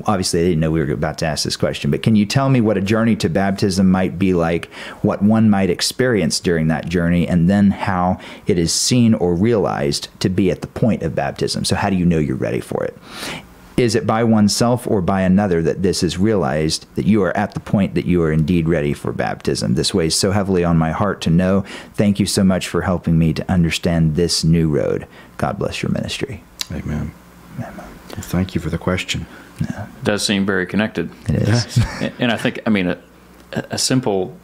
[0.05, 2.51] Obviously, they didn't know we were about to ask this question, but can you tell
[2.51, 4.67] me what a journey to baptism might be like,
[5.01, 10.09] what one might experience during that journey, and then how it is seen or realized
[10.21, 11.65] to be at the point of baptism?
[11.65, 12.99] So, how do you know you're ready for it?
[13.79, 17.55] Is it by oneself or by another that this is realized that you are at
[17.55, 19.75] the point that you are indeed ready for baptism?
[19.75, 21.65] This weighs so heavily on my heart to know.
[21.95, 25.07] Thank you so much for helping me to understand this new road.
[25.37, 26.43] God bless your ministry.
[26.73, 27.13] Amen.
[27.59, 27.71] Well,
[28.23, 29.27] thank you for the question.
[29.61, 29.85] Yeah.
[29.87, 31.11] It does seem very connected.
[31.29, 31.77] It is.
[32.01, 32.99] And- And I think, I mean, a,
[33.71, 34.37] a simple,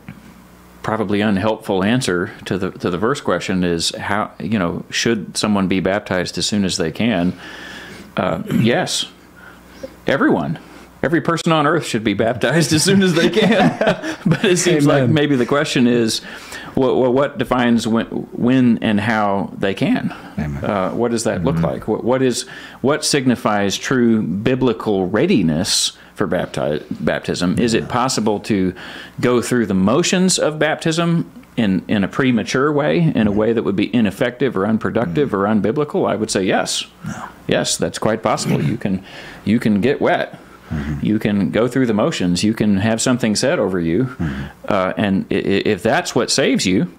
[0.82, 5.66] probably unhelpful answer to the to the first question is how you know should someone
[5.66, 7.32] be baptized as soon as they can?
[8.16, 9.06] Uh, yes,
[10.06, 10.58] everyone.
[11.02, 13.78] every person on earth should be baptized as soon as they can.
[14.26, 16.20] but it seems like maybe the question is,
[16.74, 20.14] what, what, what defines when, when and how they can?
[20.38, 20.64] Amen.
[20.64, 21.86] Uh, what does that look like?
[21.86, 22.42] What, what is
[22.80, 27.58] what signifies true biblical readiness for bapti- baptism?
[27.58, 28.74] Is it possible to
[29.20, 33.62] go through the motions of baptism in, in a premature way, in a way that
[33.62, 36.08] would be ineffective or unproductive or unbiblical?
[36.08, 36.86] I would say yes.
[37.46, 38.62] Yes, that's quite possible.
[38.62, 39.04] You can
[39.44, 40.40] you can get wet.
[41.02, 42.42] You can go through the motions.
[42.42, 44.16] You can have something said over you,
[44.68, 46.92] uh, and if that's what saves you,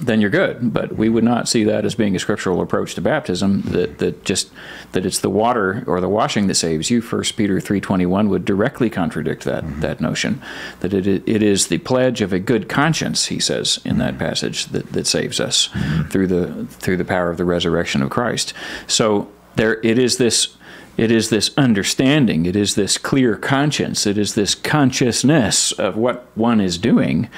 [0.00, 0.72] then you're good.
[0.72, 3.62] But we would not see that as being a scriptural approach to baptism.
[3.62, 4.50] That that just
[4.92, 7.02] that it's the water or the washing that saves you.
[7.02, 9.80] First Peter three twenty one would directly contradict that mm-hmm.
[9.80, 10.40] that notion.
[10.80, 13.26] That it it is the pledge of a good conscience.
[13.26, 14.24] He says in that mm-hmm.
[14.24, 16.08] passage that, that saves us mm-hmm.
[16.08, 18.54] through the through the power of the resurrection of Christ.
[18.86, 20.56] So there it is this.
[20.94, 26.26] It is this understanding, it is this clear conscience, it is this consciousness of what
[26.34, 27.30] one is doing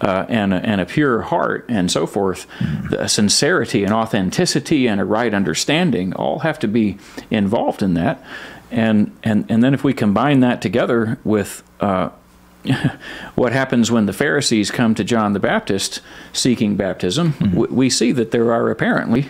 [0.00, 2.46] uh, and, a, and a pure heart and so forth,
[2.90, 6.98] the sincerity and authenticity and a right understanding all have to be
[7.30, 8.22] involved in that.
[8.70, 12.10] And, and, and then if we combine that together with uh,
[13.34, 16.00] what happens when the Pharisees come to John the Baptist
[16.32, 19.28] seeking baptism, w- we see that there are apparently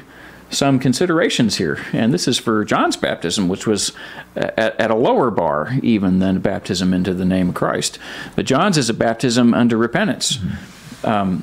[0.51, 1.85] some considerations here.
[1.93, 3.93] And this is for John's baptism, which was
[4.37, 7.99] uh, at, at a lower bar even than baptism into the name of Christ.
[8.37, 10.37] But John's is a baptism under repentance.
[10.37, 11.07] Mm-hmm.
[11.07, 11.43] Um,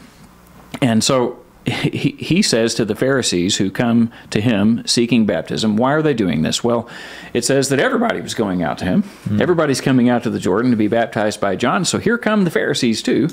[0.82, 5.94] and so he, he says to the Pharisees who come to him seeking baptism, why
[5.94, 6.64] are they doing this?
[6.64, 6.88] Well,
[7.34, 9.04] it says that everybody was going out to him.
[9.04, 9.42] Mm-hmm.
[9.42, 11.86] Everybody's coming out to the Jordan to be baptized by John.
[11.86, 13.30] So here come the Pharisees too.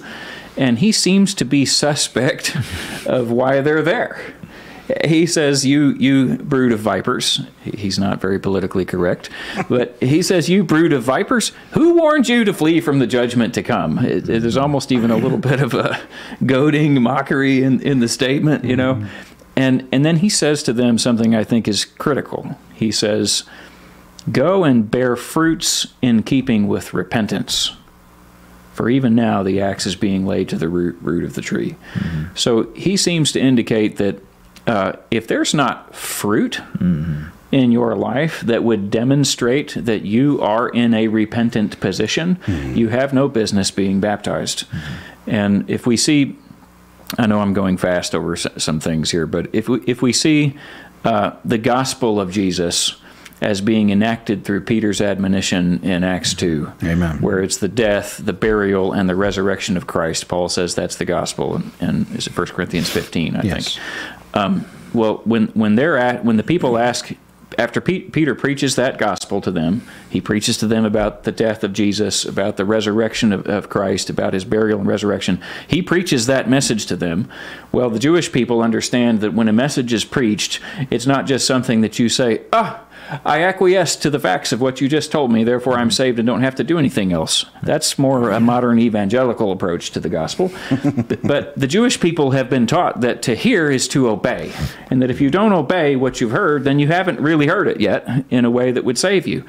[0.57, 2.57] And he seems to be suspect
[3.07, 4.35] of why they're there.
[5.05, 9.31] He says, "You, you brood of vipers." He's not very politically correct,
[9.69, 13.55] but he says, "You brood of vipers, who warned you to flee from the judgment
[13.55, 16.01] to come?" It, it- there's almost even a little bit of a
[16.45, 18.95] goading mockery in, in the statement, you know.
[18.95, 19.07] Mm-hmm.
[19.55, 22.59] And and then he says to them something I think is critical.
[22.75, 23.45] He says,
[24.33, 27.73] "Go and bear fruits in keeping with repentance."
[28.75, 31.77] For even now the axe is being laid to the root, root of the tree.
[31.93, 32.35] Mm-hmm.
[32.35, 34.19] So he seems to indicate that
[34.67, 40.95] uh, if there's not fruit in your life that would demonstrate that you are in
[40.95, 42.39] a repentant position,
[42.75, 44.65] you have no business being baptized.
[45.27, 46.37] And if we see,
[47.19, 50.57] I know I'm going fast over some things here, but if we, if we see
[51.05, 52.97] uh, the gospel of Jesus
[53.43, 57.21] as being enacted through Peter's admonition in Acts 2, Amen.
[57.21, 60.29] where it's the death, the burial, and the resurrection of Christ.
[60.29, 63.75] Paul says that's the gospel, and, and is it 1 Corinthians 15, I Yes.
[63.77, 63.85] think.
[64.35, 67.13] Um, well, when when they're at when the people ask
[67.59, 71.65] after Pe- Peter preaches that gospel to them, he preaches to them about the death
[71.65, 75.41] of Jesus, about the resurrection of, of Christ, about his burial and resurrection.
[75.67, 77.29] He preaches that message to them.
[77.71, 80.61] Well, the Jewish people understand that when a message is preached,
[80.91, 82.85] it's not just something that you say, ah.
[83.25, 86.27] I acquiesce to the facts of what you just told me, therefore I'm saved and
[86.27, 87.45] don't have to do anything else.
[87.63, 90.51] That's more a modern evangelical approach to the gospel.
[91.23, 94.53] but, the Jewish people have been taught that to hear is to obey,
[94.91, 97.81] and that if you don't obey what you've heard, then you haven't really heard it
[97.81, 99.45] yet in a way that would save you.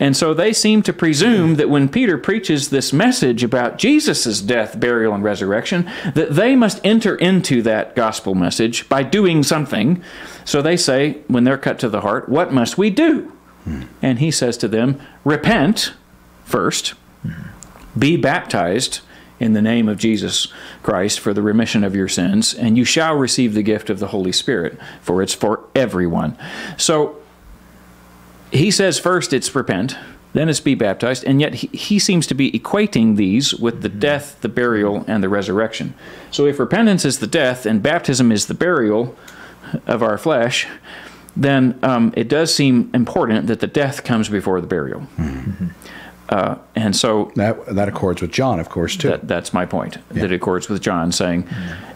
[0.00, 4.78] And so they seem to presume that when Peter preaches this message about Jesus' death,
[4.78, 10.02] burial, and resurrection, that they must enter into that gospel message by doing something.
[10.44, 13.32] So they say, when they're cut to the heart, what must we do?
[13.64, 13.82] Hmm.
[14.02, 15.94] And he says to them, Repent
[16.44, 16.94] first,
[17.98, 19.00] be baptized
[19.40, 20.48] in the name of Jesus
[20.82, 24.08] Christ for the remission of your sins, and you shall receive the gift of the
[24.08, 26.36] Holy Spirit, for it's for everyone.
[26.76, 27.16] So
[28.52, 29.96] he says first it's repent,
[30.32, 33.88] then it's be baptized, and yet he, he seems to be equating these with the
[33.88, 35.94] death, the burial, and the resurrection.
[36.30, 39.16] So if repentance is the death and baptism is the burial
[39.86, 40.66] of our flesh,
[41.36, 45.06] then um, it does seem important that the death comes before the burial.
[46.28, 49.08] Uh, and so That that accords with John, of course, too.
[49.08, 49.98] that, that's my point.
[50.08, 51.42] That accords with John saying,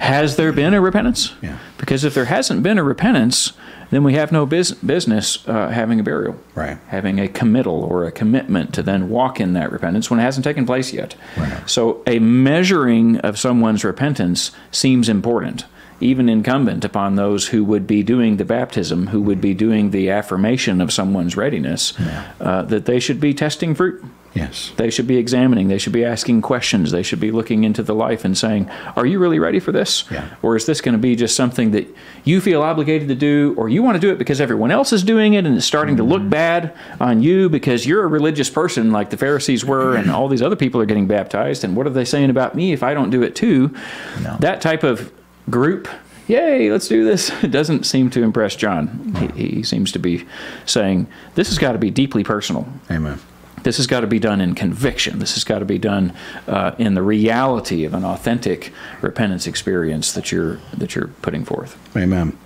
[0.00, 1.32] Has there been a repentance?
[1.40, 1.56] Yeah.
[1.78, 3.52] Because if there hasn't been a repentance,
[3.90, 6.36] then we have no bus- business uh, having a burial.
[6.54, 6.76] Right.
[6.88, 10.44] Having a committal or a commitment to then walk in that repentance when it hasn't
[10.44, 11.14] taken place yet.
[11.38, 11.62] Right.
[11.68, 15.64] So a measuring of someone's repentance seems important.
[16.00, 20.10] Even incumbent upon those who would be doing the baptism, who would be doing the
[20.10, 21.92] affirmation of someone's readiness,
[22.40, 24.72] uh, that they should be testing fruit Yes.
[24.76, 25.68] They should be examining.
[25.68, 26.90] They should be asking questions.
[26.92, 30.04] They should be looking into the life and saying, "Are you really ready for this?
[30.10, 30.26] Yeah.
[30.42, 31.88] Or is this going to be just something that
[32.24, 35.02] you feel obligated to do, or you want to do it because everyone else is
[35.02, 38.92] doing it, and it's starting to look bad on you because you're a religious person
[38.92, 41.90] like the Pharisees were, and all these other people are getting baptized, and what are
[41.90, 43.74] they saying about me if I don't do it too?
[44.22, 44.36] No.
[44.40, 45.10] That type of
[45.50, 45.88] group."
[46.28, 47.32] Yay, let's do this.
[47.42, 49.14] It doesn't seem to impress John.
[49.34, 50.26] He, he seems to be
[50.66, 52.68] saying, This has got to be deeply personal.
[52.90, 53.18] Amen.
[53.62, 55.18] This has got to be done in conviction.
[55.18, 56.12] This has got to be done
[56.46, 61.76] uh, in the reality of an authentic repentance experience that you're that you're putting forth.
[61.96, 62.36] Amen.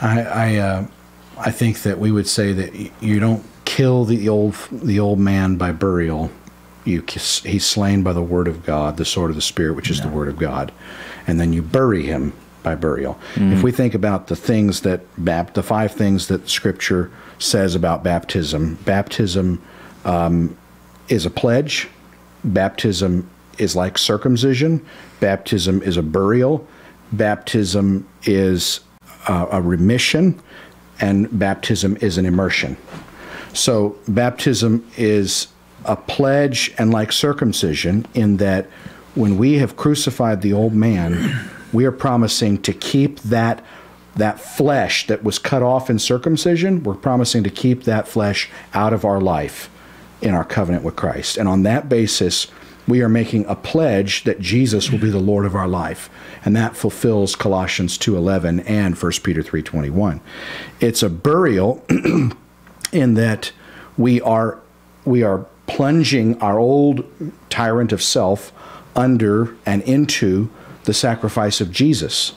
[0.00, 0.86] I I, uh,
[1.38, 5.56] I think that we would say that you don't kill the old the old man
[5.56, 6.30] by burial.
[6.84, 10.00] You he's slain by the word of God, the sword of the spirit, which is
[10.00, 10.72] the word of God,
[11.26, 13.18] and then you bury him by burial.
[13.52, 18.02] If we think about the things that bap, the five things that Scripture says about
[18.02, 19.62] baptism, baptism
[20.04, 20.56] um,
[21.08, 21.88] is a pledge.
[22.42, 24.84] Baptism is like circumcision.
[25.20, 26.66] Baptism is a burial.
[27.12, 28.80] Baptism is
[29.28, 30.40] uh, a remission,
[31.00, 32.76] and baptism is an immersion.
[33.52, 35.48] So, baptism is
[35.84, 38.66] a pledge and like circumcision in that
[39.16, 43.64] when we have crucified the old man, we are promising to keep that
[44.14, 48.94] that flesh that was cut off in circumcision, we're promising to keep that flesh out
[48.94, 49.68] of our life
[50.22, 51.36] in our covenant with Christ.
[51.36, 52.46] And on that basis,
[52.88, 56.08] we are making a pledge that Jesus will be the Lord of our life.
[56.46, 60.20] And that fulfills Colossians 2:11 and 1 Peter 3:21.
[60.80, 61.84] It's a burial
[62.92, 63.52] in that
[63.98, 64.58] we are
[65.04, 67.04] we are plunging our old
[67.50, 68.52] tyrant of self
[68.96, 70.50] under and into
[70.84, 72.32] the sacrifice of Jesus.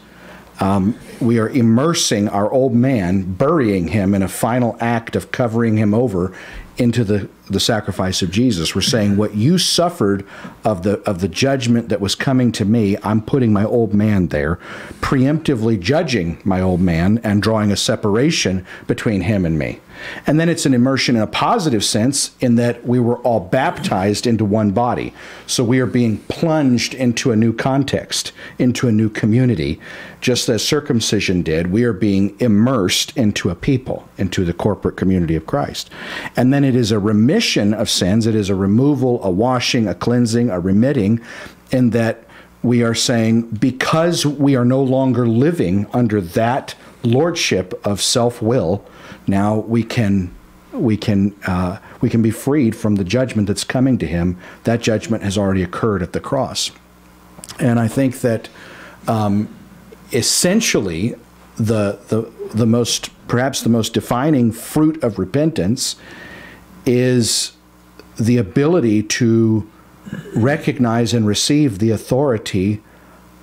[0.60, 5.78] Um, we are immersing our old man, burying him in a final act of covering
[5.78, 6.34] him over
[6.78, 8.74] into the, the sacrifice of Jesus.
[8.74, 10.26] We're saying what you suffered
[10.64, 14.28] of the of the judgment that was coming to me, I'm putting my old man
[14.28, 14.60] there,
[15.01, 19.80] preemptively judging my old man and drawing a separation between him and me.
[20.26, 24.28] And then it's an immersion in a positive sense in that we were all baptized
[24.28, 25.14] into one body.
[25.47, 29.80] So we are being plunged into a new context, into a new community.
[30.22, 35.36] Just as circumcision did, we are being immersed into a people, into the corporate community
[35.36, 35.89] of Christ.
[36.36, 39.95] And then it is a remission of sins, it is a removal, a washing, a
[39.95, 41.22] cleansing, a remitting,
[41.72, 42.24] in that
[42.62, 48.86] we are saying because we are no longer living under that lordship of self will,
[49.28, 50.36] now we can
[50.72, 54.38] we can uh, we can be freed from the judgment that's coming to him.
[54.64, 56.72] That judgment has already occurred at the cross,
[57.60, 58.50] and I think that
[59.08, 59.54] um,
[60.12, 61.16] essentially
[61.58, 65.95] the the the most perhaps the most defining fruit of repentance
[66.86, 67.54] is
[68.20, 69.70] the ability to
[70.36, 72.82] recognize and receive the authority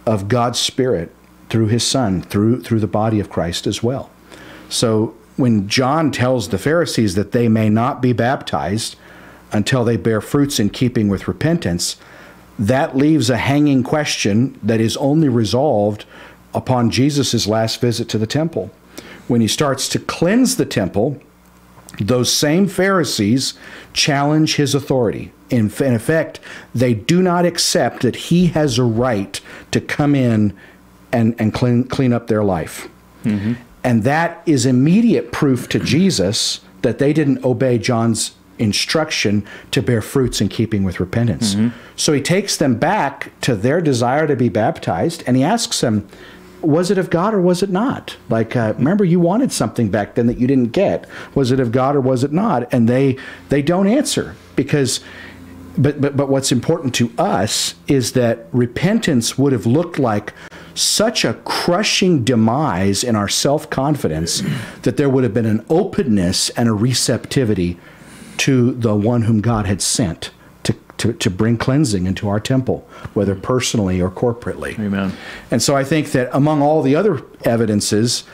[0.05, 1.15] of God's Spirit
[1.49, 4.11] through His Son, through through the body of Christ as well.
[4.69, 8.97] So when John tells the Pharisees that they may not be baptized
[9.53, 11.97] until they bear fruits in keeping with repentance,
[12.59, 16.05] that leaves a hanging question that is only resolved
[16.55, 18.71] upon Jesus' last visit to the temple.
[19.29, 21.21] When he starts to cleanse the temple,
[22.01, 23.55] those same Pharisees
[23.93, 25.33] challenge his authority.
[25.51, 26.41] In, in effect,
[26.75, 29.41] they do not accept that he has a right
[29.71, 30.57] to come in
[31.19, 32.89] and, and clean, clean up their life.
[33.83, 40.01] And that is immediate proof to Jesus that they didn't obey John's instruction to bear
[40.03, 41.57] fruits in keeping with repentance.
[41.97, 46.07] So he takes them back to their desire to be baptized and he asks them,
[46.63, 48.17] was it of God or was it not?
[48.29, 51.07] Like, uh, remember, you wanted something back then that you didn't get.
[51.35, 52.73] Was it of God or was it not?
[52.73, 53.17] And they
[53.51, 55.01] they don't answer because.
[55.79, 60.33] But, but but what's important to us is that repentance would have looked like
[60.77, 64.43] such a crushing demise in our self confidence
[64.83, 67.79] that there would have been an openness and a receptivity
[68.39, 70.31] to the one whom God had sent
[70.65, 74.79] to, to, to bring cleansing into our temple, whether personally or corporately.
[74.79, 75.13] Amen.
[75.51, 78.25] And so I think that among all the other evidences,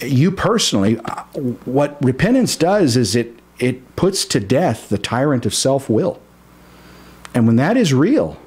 [0.00, 1.24] you personally, uh,
[1.64, 6.20] what repentance does is it it puts to death the tyrant of self will.
[7.34, 8.38] And when that is real,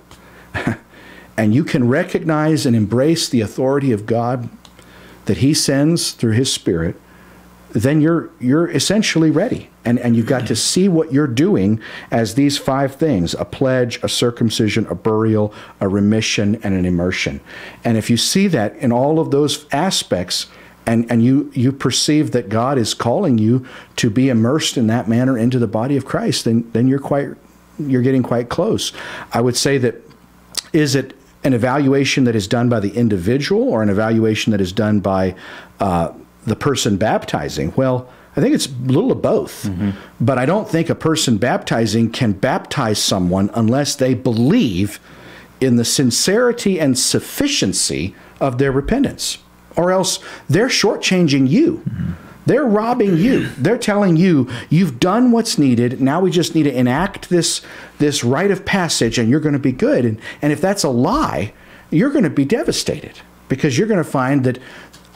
[1.37, 4.49] and you can recognize and embrace the authority of God
[5.25, 6.99] that He sends through His Spirit,
[7.71, 9.69] then you're you're essentially ready.
[9.83, 11.79] And and you've got to see what you're doing
[12.09, 17.41] as these five things: a pledge, a circumcision, a burial, a remission, and an immersion.
[17.83, 20.47] And if you see that in all of those aspects,
[20.85, 23.65] and, and you, you perceive that God is calling you
[23.95, 27.29] to be immersed in that manner into the body of Christ, then, then you're quite
[27.77, 28.93] you're getting quite close.
[29.33, 29.95] I would say that
[30.71, 31.14] is it
[31.45, 35.35] an evaluation that is done by the individual or an evaluation that is done by
[35.79, 36.11] uh,
[36.45, 37.71] the person baptizing?
[37.77, 39.63] Well, I think it's a little of both.
[39.63, 39.91] Mm-hmm.
[40.19, 44.99] But I don't think a person baptizing can baptize someone unless they believe
[45.61, 49.37] in the sincerity and sufficiency of their repentance,
[49.77, 50.19] or else
[50.49, 51.83] they're shortchanging you.
[51.87, 52.24] Mm-hmm.
[52.45, 53.47] They're robbing you.
[53.57, 55.99] They're telling you you've done what's needed.
[55.99, 57.61] Now we just need to enact this
[57.97, 60.05] this rite of passage, and you're going to be good.
[60.05, 61.53] And and if that's a lie,
[61.89, 63.19] you're going to be devastated
[63.49, 64.59] because you're going to find that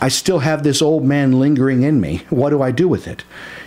[0.02, 2.24] I still have this old man lingering in me.
[2.30, 3.24] What do I do with it?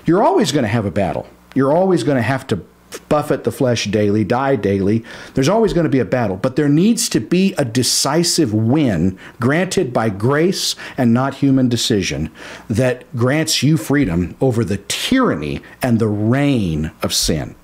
[0.07, 1.29] You're always going to have a battle.
[1.55, 2.65] You're always going to have to
[3.09, 5.05] buffet the flesh daily, die daily.
[5.35, 9.19] There's always going to be a battle, but there needs to be a decisive win
[9.41, 12.31] granted by grace and not human decision
[12.69, 17.55] that grants you freedom over the tyranny and the reign of sin.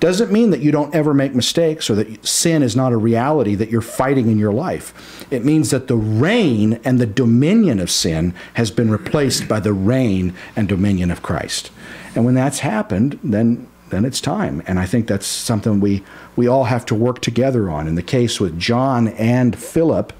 [0.00, 3.54] Doesn't mean that you don't ever make mistakes or that sin is not a reality
[3.54, 5.26] that you're fighting in your life.
[5.30, 9.74] It means that the reign and the dominion of sin has been replaced by the
[9.74, 11.70] reign and dominion of Christ.
[12.14, 14.62] And when that's happened, then then it's time.
[14.66, 16.02] And I think that's something we
[16.36, 17.86] we all have to work together on.
[17.86, 20.12] In the case with John and Philip,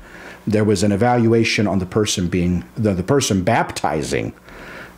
[0.47, 4.33] there was an evaluation on the person being the, the person baptizing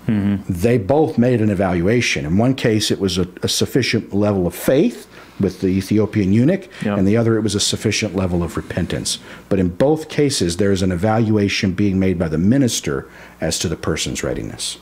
[0.06, 0.52] Mm-hmm.
[0.52, 2.24] They both made an evaluation.
[2.24, 5.08] In one case, it was a, a sufficient level of faith
[5.38, 6.98] with the Ethiopian eunuch, yep.
[6.98, 9.18] and the other, it was a sufficient level of repentance.
[9.48, 13.08] But in both cases, there is an evaluation being made by the minister
[13.40, 14.78] as to the person's readiness.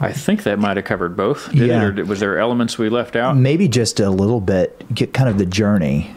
[0.00, 1.52] I think that might have covered both.
[1.54, 1.88] Yeah.
[1.88, 3.36] It, or was there elements we left out?
[3.36, 6.14] Maybe just a little bit, get kind of the journey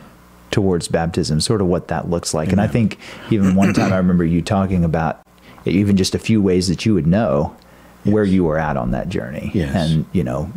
[0.52, 2.52] towards baptism, sort of what that looks like.
[2.52, 2.98] And I think
[3.30, 5.22] even one time I remember you talking about
[5.66, 7.56] even just a few ways that you would know
[8.04, 8.14] yes.
[8.14, 9.76] where you were at on that journey yes.
[9.76, 10.52] and you know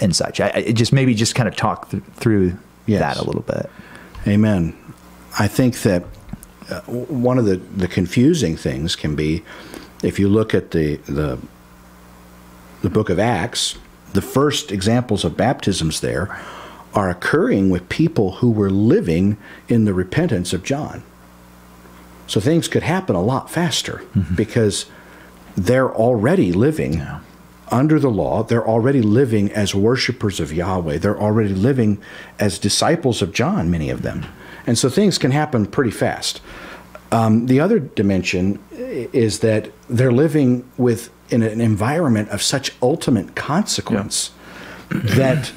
[0.00, 3.00] and such I, I just maybe just kind of talk th- through yes.
[3.00, 3.70] that a little bit
[4.26, 4.76] amen
[5.38, 6.04] i think that
[6.70, 9.44] uh, one of the, the confusing things can be
[10.02, 11.38] if you look at the, the
[12.84, 13.76] the book of acts
[14.12, 16.40] the first examples of baptisms there
[16.94, 19.36] are occurring with people who were living
[19.68, 21.02] in the repentance of john
[22.26, 24.34] so things could happen a lot faster mm-hmm.
[24.34, 24.86] because
[25.56, 27.20] they're already living yeah.
[27.70, 28.42] under the law.
[28.42, 30.98] They're already living as worshipers of Yahweh.
[30.98, 32.02] They're already living
[32.38, 34.26] as disciples of John, many of them.
[34.66, 36.40] And so things can happen pretty fast.
[37.14, 43.36] Um, the other dimension is that they're living with in an environment of such ultimate
[43.36, 44.32] consequence
[44.92, 45.00] yeah.
[45.14, 45.52] that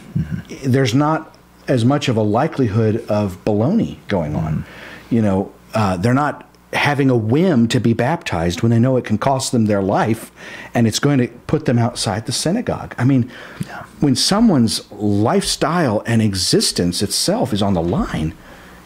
[0.63, 1.35] there's not
[1.67, 4.53] as much of a likelihood of baloney going on.
[4.53, 5.15] Mm-hmm.
[5.15, 9.05] You know, uh, they're not having a whim to be baptized when they know it
[9.05, 10.31] can cost them their life
[10.75, 12.93] and it's going to put them outside the synagogue.
[12.99, 13.31] I mean,
[13.65, 13.83] yeah.
[13.99, 18.35] when someone's lifestyle and existence itself is on the line,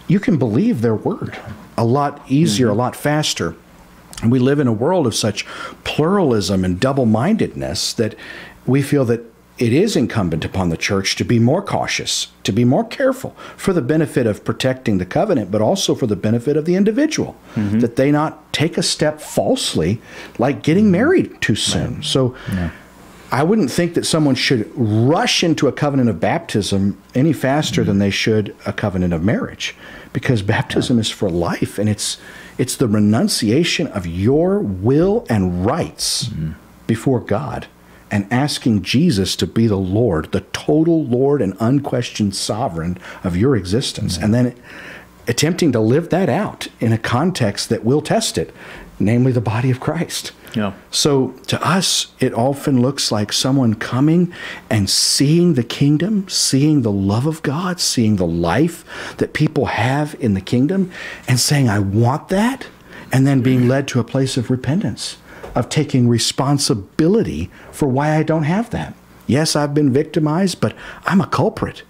[0.08, 1.38] you can believe their word
[1.82, 2.80] a lot easier, mm-hmm.
[2.80, 3.56] a lot faster.
[4.22, 5.46] And we live in a world of such
[5.84, 8.14] pluralism and double mindedness that
[8.68, 9.22] we feel that
[9.58, 13.74] it is incumbent upon the church to be more cautious, to be more careful for
[13.74, 17.80] the benefit of protecting the covenant, but also for the benefit of the individual, mm-hmm.
[17.80, 20.00] that they not take a step falsely
[20.38, 20.92] like getting mm-hmm.
[20.92, 21.96] married too soon.
[21.96, 22.06] Right.
[22.06, 22.72] So yeah.
[23.32, 27.88] I wouldn't think that someone should rush into a covenant of baptism any faster mm-hmm.
[27.88, 29.76] than they should a covenant of marriage
[30.12, 31.02] because baptism yeah.
[31.02, 32.18] is for life and it's
[32.58, 36.52] it's the renunciation of your will and rights mm-hmm.
[36.86, 37.68] before God
[38.12, 43.56] and asking Jesus to be the Lord, the total Lord and unquestioned sovereign of your
[43.56, 44.16] existence.
[44.16, 44.24] Mm-hmm.
[44.26, 44.56] And then
[45.28, 48.54] attempting to live that out in a context that will test it,
[49.00, 50.34] namely the body of Christ.
[50.54, 50.74] Yeah.
[50.90, 54.34] So to us, it often looks like someone coming
[54.70, 58.84] and seeing the kingdom, seeing the love of God, seeing the life
[59.18, 60.92] that people have in the kingdom,
[61.28, 62.68] and saying, I want that,
[63.14, 65.18] and then being led to a place of repentance
[65.56, 68.94] of taking responsibility for why I don't have that.
[69.28, 70.76] Yes, I've been victimized, but
[71.06, 71.84] I'm a culprit.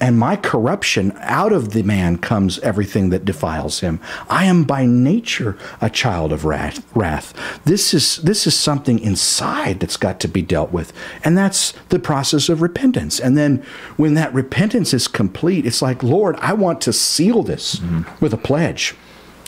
[0.00, 4.00] And my corruption, out of the man comes everything that defiles him.
[4.28, 6.86] I am by nature a child of wrath.
[6.94, 7.34] wrath.
[7.64, 10.92] This is this is something inside that's got to be dealt with.
[11.24, 13.18] And that's the process of repentance.
[13.18, 13.64] And then
[13.96, 18.24] when that repentance is complete, it's like, Lord, I want to seal this mm-hmm.
[18.24, 18.94] with a pledge.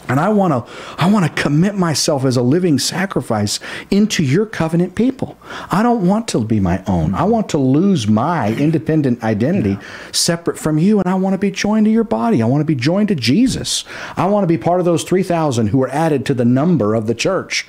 [0.09, 4.47] And I want to I want to commit myself as a living sacrifice into your
[4.47, 5.39] covenant people.
[5.71, 7.15] I don't want to be my own.
[7.15, 9.83] I want to lose my independent identity yeah.
[10.13, 12.43] separate from you and I want to be joined to your body.
[12.43, 13.85] I want to be joined to Jesus.
[14.17, 17.07] I want to be part of those 3000 who are added to the number of
[17.07, 17.67] the church.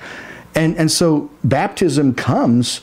[0.54, 2.82] And and so baptism comes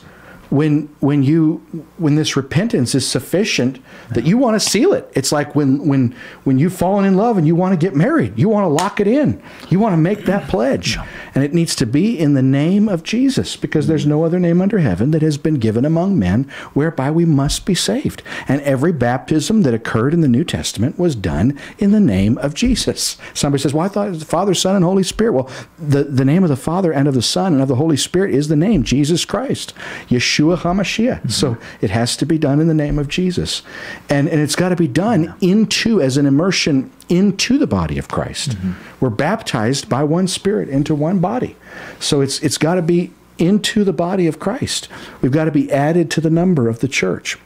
[0.50, 1.58] when when you
[1.96, 3.78] when this repentance is sufficient
[4.10, 5.10] that you want to seal it.
[5.14, 8.38] It's like when when when you've fallen in love and you want to get married,
[8.38, 9.40] you want to lock it in.
[9.68, 10.98] You want to make that pledge.
[11.34, 14.60] And it needs to be in the name of Jesus because there's no other name
[14.60, 16.44] under heaven that has been given among men
[16.74, 18.22] whereby we must be saved.
[18.48, 22.54] And every baptism that occurred in the New Testament was done in the name of
[22.54, 23.16] Jesus.
[23.34, 25.48] Somebody says, "Well, I thought it was the Father, Son, and Holy Spirit." Well,
[25.78, 28.34] the the name of the Father and of the Son and of the Holy Spirit
[28.34, 29.72] is the name Jesus Christ.
[30.08, 31.18] Yeshua HaMashiach.
[31.18, 31.28] Mm-hmm.
[31.28, 33.62] So it has to be done in the name of Jesus.
[34.08, 35.34] And, and it's got to be done yeah.
[35.40, 38.50] into, as an immersion into the body of Christ.
[38.50, 38.72] Mm-hmm.
[39.00, 41.56] We're baptized by one Spirit into one body.
[41.98, 44.88] So it's, it's got to be into the body of Christ.
[45.22, 47.38] We've got to be added to the number of the church.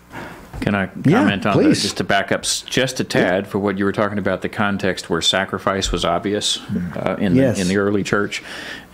[0.61, 3.51] Can I comment yeah, on that just to back up just a tad yeah.
[3.51, 6.61] for what you were talking about the context where sacrifice was obvious
[6.97, 7.57] uh, in yes.
[7.57, 8.43] the, in the early church,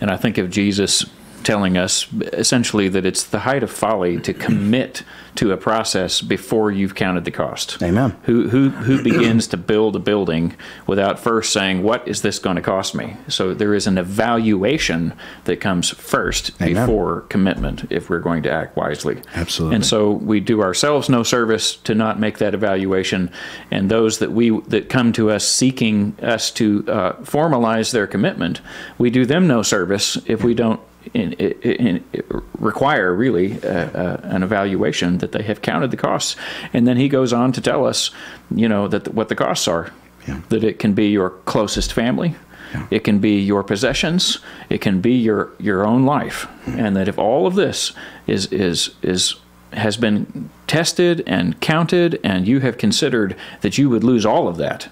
[0.01, 1.05] and I think of Jesus
[1.43, 5.03] telling us essentially that it's the height of folly to commit
[5.35, 7.81] to a process before you've counted the cost.
[7.81, 8.15] Amen.
[8.23, 10.55] Who who who begins to build a building
[10.87, 13.15] without first saying what is this going to cost me?
[13.27, 15.13] So there is an evaluation
[15.45, 16.85] that comes first Amen.
[16.85, 19.21] before commitment if we're going to act wisely.
[19.33, 19.75] Absolutely.
[19.75, 23.31] And so we do ourselves no service to not make that evaluation,
[23.69, 28.59] and those that we that come to us seeking us to uh, formalize their commitment,
[28.97, 30.81] we do them no service if we don't
[31.13, 32.23] in, in, in,
[32.59, 36.35] require really uh, uh, an evaluation that they have counted the costs,
[36.73, 38.11] and then he goes on to tell us,
[38.53, 39.91] you know, that the, what the costs are.
[40.27, 40.41] Yeah.
[40.49, 42.35] That it can be your closest family,
[42.73, 42.85] yeah.
[42.91, 44.37] it can be your possessions,
[44.69, 46.79] it can be your your own life, mm-hmm.
[46.79, 47.91] and that if all of this
[48.27, 49.35] is is is
[49.73, 54.57] has been tested and counted, and you have considered that you would lose all of
[54.57, 54.89] that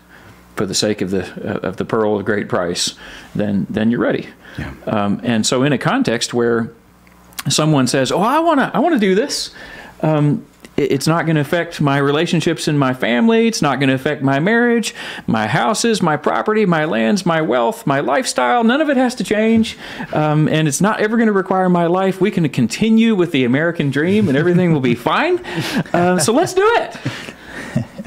[0.56, 2.96] for the sake of the uh, of the pearl of great price,
[3.36, 4.30] then then you're ready.
[4.60, 4.74] Yeah.
[4.86, 6.72] Um, and so, in a context where
[7.48, 9.52] someone says, "Oh, I want to, I want to do this,"
[10.02, 10.46] um,
[10.80, 13.48] it's not going to affect my relationships in my family.
[13.48, 14.96] It's not going to affect my marriage,
[15.28, 18.64] my houses, my property, my lands, my wealth, my lifestyle.
[18.64, 19.78] None of it has to change.
[20.14, 22.22] Um, and it's not ever going to require my life.
[22.22, 25.44] We can continue with the American dream and everything will be fine.
[25.94, 27.29] Uh, so let's do it.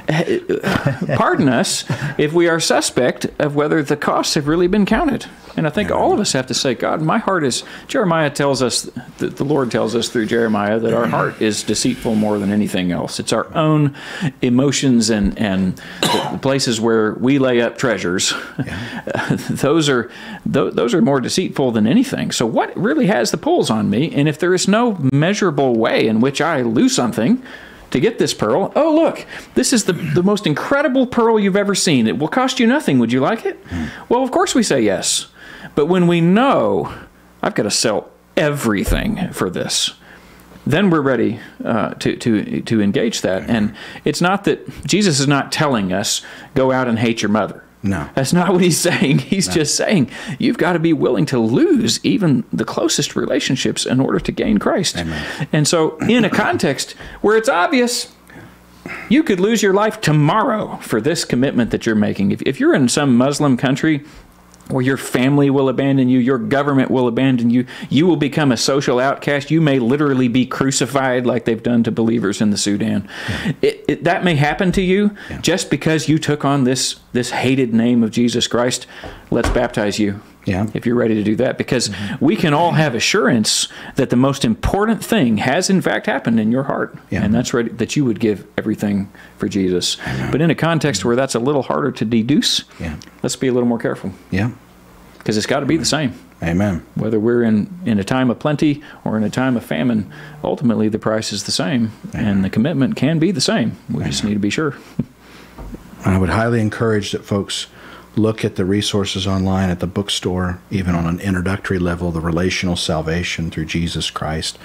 [1.17, 1.85] pardon us
[2.19, 5.27] if we are suspect of whether the costs have really been counted.
[5.57, 7.63] And I think all of us have to say, God, my heart is.
[7.87, 8.83] Jeremiah tells us,
[9.19, 12.91] that the Lord tells us through Jeremiah that our heart is deceitful more than anything
[12.91, 13.21] else.
[13.21, 13.95] It's our own
[14.41, 18.33] emotions and and the places where we lay up treasures.
[18.65, 19.37] Yeah.
[19.51, 20.11] those are
[20.47, 22.33] those are more deceitful than anything.
[22.33, 24.13] So what really has the pulls on me?
[24.15, 27.43] And if there is no measurable way in which I lose something
[27.93, 28.73] to get this pearl.
[28.75, 29.25] Oh, look,
[29.55, 32.07] this is the, the most incredible pearl you've ever seen.
[32.07, 32.99] It will cost you nothing.
[32.99, 33.63] Would you like it?
[34.09, 35.29] Well, of course we say yes.
[35.75, 36.93] But when we know
[37.43, 39.95] I've got to sell everything for this,
[40.67, 43.49] then we're ready uh, to, to, to engage that.
[43.49, 43.75] And
[44.05, 46.23] it's not that Jesus is not telling us,
[46.55, 47.65] go out and hate your mother.
[47.83, 48.09] No.
[48.15, 49.19] That's not what he's saying.
[49.33, 49.55] He's no.
[49.55, 54.21] just saying you've got to be willing to lose even the closest relationships in order
[54.21, 54.97] to gain Christ.
[54.97, 55.49] Amen.
[55.53, 58.13] And so, in a context where it's obvious,
[59.09, 62.33] you could lose your life tomorrow for this commitment that you're making.
[62.33, 64.05] If, if you're in some Muslim country
[64.71, 68.57] or your family will abandon you, your government will abandon you, you will become a
[68.57, 69.51] social outcast.
[69.51, 73.09] You may literally be crucified like they've done to believers in the Sudan.
[73.29, 73.53] Yeah.
[73.63, 75.41] It, it, that may happen to you yeah.
[75.41, 78.87] just because you took on this this hated name of Jesus Christ.
[79.31, 80.21] Let's baptize you.
[80.45, 80.67] Yeah.
[80.75, 82.25] If you're ready to do that, because mm-hmm.
[82.25, 86.51] we can all have assurance that the most important thing has in fact happened in
[86.51, 87.23] your heart, yeah.
[87.23, 89.97] and that's ready, that you would give everything for Jesus.
[90.31, 92.97] But in a context where that's a little harder to deduce, yeah.
[93.23, 94.13] let's be a little more careful.
[94.31, 94.51] Yeah.
[95.19, 96.15] Because it's got to be the same.
[96.43, 96.85] Amen.
[96.97, 100.13] Whether we're in, in a time of plenty or in a time of famine,
[100.43, 102.27] ultimately the price is the same, Amen.
[102.27, 103.77] and the commitment can be the same.
[103.89, 104.11] We Amen.
[104.11, 104.77] just need to be sure.
[106.05, 107.69] I would highly encourage that folks
[108.17, 112.77] look at the resources online at the bookstore, even on an introductory level, the relational
[112.77, 114.59] salvation through Jesus Christ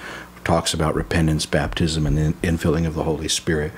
[0.44, 3.72] talks about repentance, baptism, and the infilling of the Holy Spirit.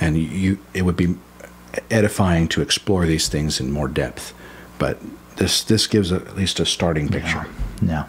[0.00, 1.16] And you, it would be
[1.90, 4.34] edifying to explore these things in more depth.
[4.78, 4.98] But
[5.36, 7.46] this this gives a, at least a starting picture.
[7.82, 7.88] Yeah.
[7.88, 8.04] yeah.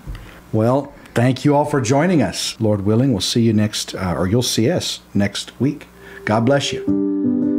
[0.53, 2.59] Well, thank you all for joining us.
[2.59, 5.87] Lord willing, we'll see you next, uh, or you'll see us next week.
[6.25, 7.56] God bless you.